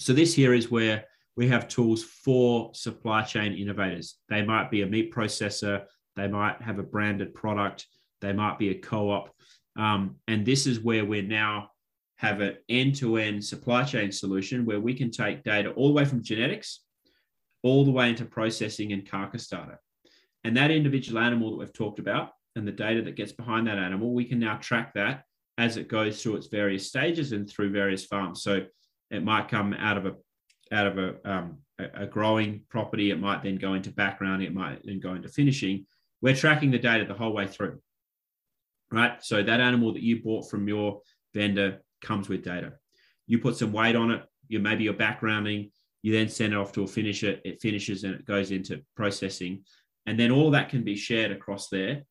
[0.00, 1.04] So this here is where
[1.36, 4.16] we have tools for supply chain innovators.
[4.28, 5.84] They might be a meat processor,
[6.16, 7.86] they might have a branded product.
[8.20, 9.34] They might be a co-op.
[9.76, 11.70] Um, and this is where we now
[12.16, 16.22] have an end-to-end supply chain solution where we can take data all the way from
[16.22, 16.80] genetics
[17.62, 19.78] all the way into processing and carcass data.
[20.44, 23.78] And that individual animal that we've talked about and the data that gets behind that
[23.78, 25.24] animal, we can now track that
[25.56, 28.42] as it goes through its various stages and through various farms.
[28.42, 28.62] So
[29.10, 30.14] it might come out of a
[30.72, 33.10] out of a, um, a growing property.
[33.10, 34.42] It might then go into background.
[34.42, 35.86] It might then go into finishing.
[36.22, 37.80] We're tracking the data the whole way through,
[38.90, 39.22] right?
[39.22, 41.00] So that animal that you bought from your
[41.34, 42.74] vendor comes with data.
[43.26, 45.70] You put some weight on it, you maybe you're backgrounding,
[46.02, 49.64] you then send it off to a finisher, it finishes and it goes into processing.
[50.06, 52.02] And then all that can be shared across there.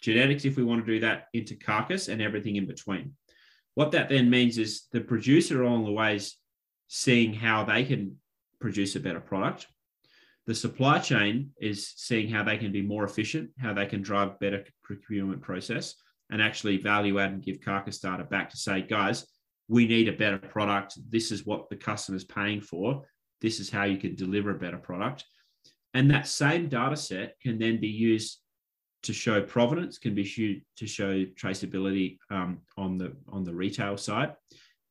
[0.00, 3.14] Genetics, if we want to do that, into carcass and everything in between.
[3.74, 6.36] What that then means is the producer along the ways
[6.88, 8.16] seeing how they can
[8.60, 9.66] produce a better product
[10.48, 14.40] the supply chain is seeing how they can be more efficient, how they can drive
[14.40, 15.94] better procurement process,
[16.30, 19.26] and actually value add and give carcass data back to say, guys,
[19.68, 20.98] we need a better product.
[21.10, 23.04] This is what the customer's paying for.
[23.42, 25.26] This is how you can deliver a better product.
[25.94, 28.38] And that same data set can then be used
[29.04, 33.96] to show provenance, can be used to show traceability um, on the on the retail
[33.96, 34.34] side.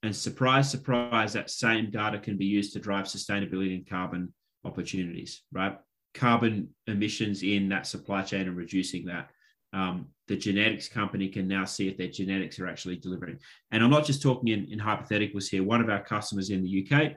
[0.03, 4.33] And surprise, surprise, that same data can be used to drive sustainability and carbon
[4.63, 5.77] opportunities, right?
[6.13, 9.29] Carbon emissions in that supply chain and reducing that.
[9.73, 13.39] Um, the genetics company can now see if their genetics are actually delivering.
[13.71, 15.63] And I'm not just talking in, in hypotheticals here.
[15.63, 17.13] One of our customers in the UK,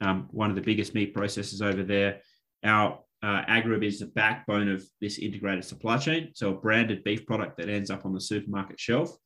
[0.00, 2.20] um, one of the biggest meat processors over there,
[2.64, 6.30] our uh, AgriWebb is the backbone of this integrated supply chain.
[6.34, 9.16] So a branded beef product that ends up on the supermarket shelf.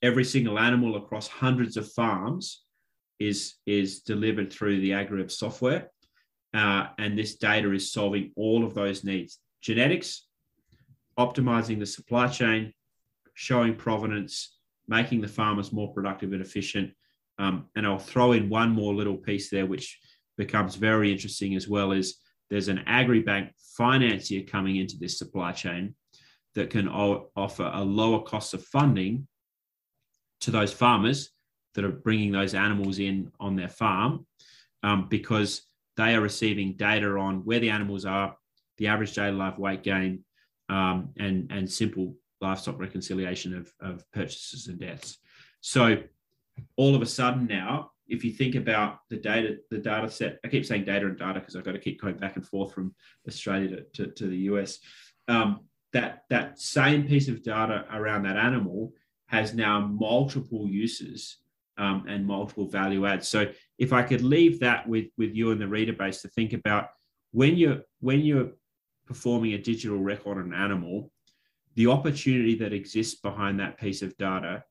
[0.00, 2.62] Every single animal across hundreds of farms
[3.18, 5.90] is is delivered through the AgriWebb software,
[6.54, 10.26] uh, and this data is solving all of those needs: genetics,
[11.18, 12.72] optimizing the supply chain,
[13.34, 16.92] showing provenance, making the farmers more productive and efficient.
[17.38, 19.98] Um, and I'll throw in one more little piece there, which
[20.36, 21.90] becomes very interesting as well.
[21.90, 22.21] Is
[22.52, 25.94] there's an agribank financier coming into this supply chain
[26.54, 29.26] that can o- offer a lower cost of funding
[30.42, 31.30] to those farmers
[31.74, 34.26] that are bringing those animals in on their farm
[34.82, 35.62] um, because
[35.96, 38.36] they are receiving data on where the animals are,
[38.76, 40.22] the average daily live weight gain,
[40.68, 45.16] um, and, and simple livestock reconciliation of, of purchases and deaths.
[45.62, 46.02] So
[46.76, 50.48] all of a sudden now, if you think about the data, the data set, I
[50.48, 52.94] keep saying data and data because I've got to keep going back and forth from
[53.26, 54.78] Australia to, to, to the US.
[55.28, 55.60] Um,
[55.92, 58.92] that that same piece of data around that animal
[59.26, 61.38] has now multiple uses
[61.78, 63.28] um, and multiple value adds.
[63.28, 66.52] So if I could leave that with with you and the reader base to think
[66.52, 66.88] about
[67.32, 68.52] when you're when you're
[69.06, 71.10] performing a digital record on an animal,
[71.74, 74.64] the opportunity that exists behind that piece of data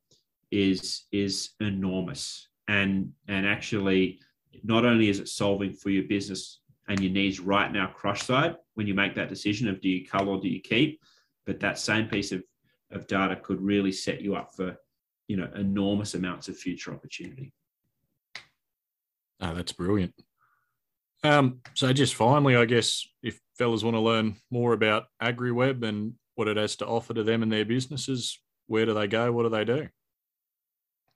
[0.51, 2.47] is is enormous.
[2.71, 4.19] And and actually,
[4.63, 8.55] not only is it solving for your business and your needs right now, crush side,
[8.75, 11.01] when you make that decision of do you cull or do you keep,
[11.45, 12.43] but that same piece of,
[12.91, 14.77] of data could really set you up for
[15.27, 17.51] you know enormous amounts of future opportunity.
[19.41, 20.13] Oh that's brilliant.
[21.23, 26.13] Um, so just finally i guess if fellas want to learn more about agriwebb and
[26.33, 29.31] what it has to offer to them and their businesses where do they go?
[29.31, 29.89] What do they do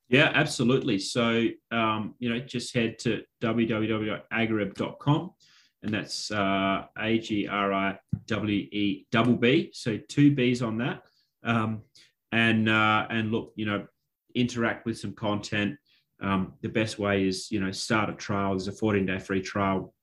[0.10, 5.32] yeah absolutely so um, you know just head to www.agriwebb.com
[5.86, 9.70] and that's uh, A G R I W E double B.
[9.74, 11.04] So two B's on that.
[11.44, 11.84] Um,
[12.32, 13.86] and uh, and look, you know,
[14.34, 15.78] interact with some content.
[16.22, 18.52] Um, the best way is you know start a trial.
[18.52, 19.94] There's a 14 day free trial.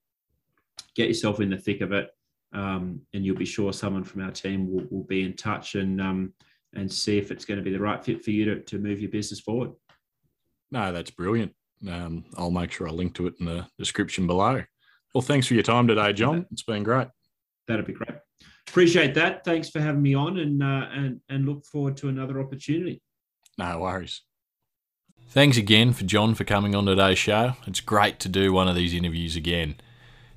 [0.94, 2.11] Get yourself in the thick of it,
[2.53, 6.00] um, and you'll be sure someone from our team will, will be in touch and
[6.00, 6.32] um,
[6.74, 9.00] and see if it's going to be the right fit for you to, to move
[9.00, 9.72] your business forward.
[10.72, 11.54] No, that's brilliant.
[11.88, 14.64] Um, I'll make sure I link to it in the description below.
[15.14, 16.46] Well, thanks for your time today, John.
[16.50, 17.08] It's been great.
[17.68, 18.18] That'd be great.
[18.66, 19.44] Appreciate that.
[19.44, 23.02] Thanks for having me on, and uh, and and look forward to another opportunity.
[23.58, 24.22] No worries.
[25.28, 27.54] Thanks again for John for coming on today's show.
[27.66, 29.76] It's great to do one of these interviews again.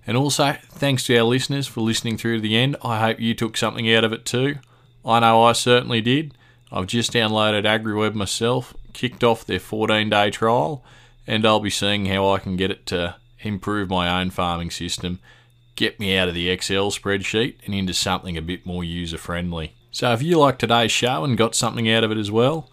[0.07, 2.75] And also, thanks to our listeners for listening through to the end.
[2.83, 4.57] I hope you took something out of it too.
[5.03, 6.37] I know I certainly did.
[6.75, 10.83] I've just downloaded AgriWebb myself, kicked off their 14 day trial,
[11.25, 15.19] and I'll be seeing how I can get it to improve my own farming system,
[15.77, 19.73] get me out of the Excel spreadsheet and into something a bit more user friendly.
[19.89, 22.69] So if you like today's show and got something out of it as well,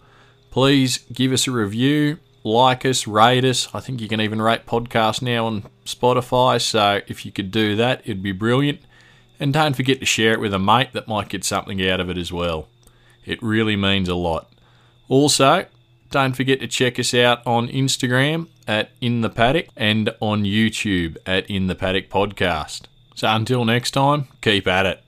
[0.51, 3.73] please give us a review, like us, rate us.
[3.73, 7.77] I think you can even rate podcasts now on Spotify, so if you could do
[7.77, 8.81] that, it'd be brilliant.
[9.39, 12.09] And don't forget to share it with a mate that might get something out of
[12.09, 12.67] it as well.
[13.25, 14.51] It really means a lot.
[15.09, 15.65] Also,
[16.11, 21.17] don't forget to check us out on Instagram at In the Paddock and on YouTube
[21.25, 22.83] at In the Paddock Podcast.
[23.15, 25.01] So until next time, keep at it.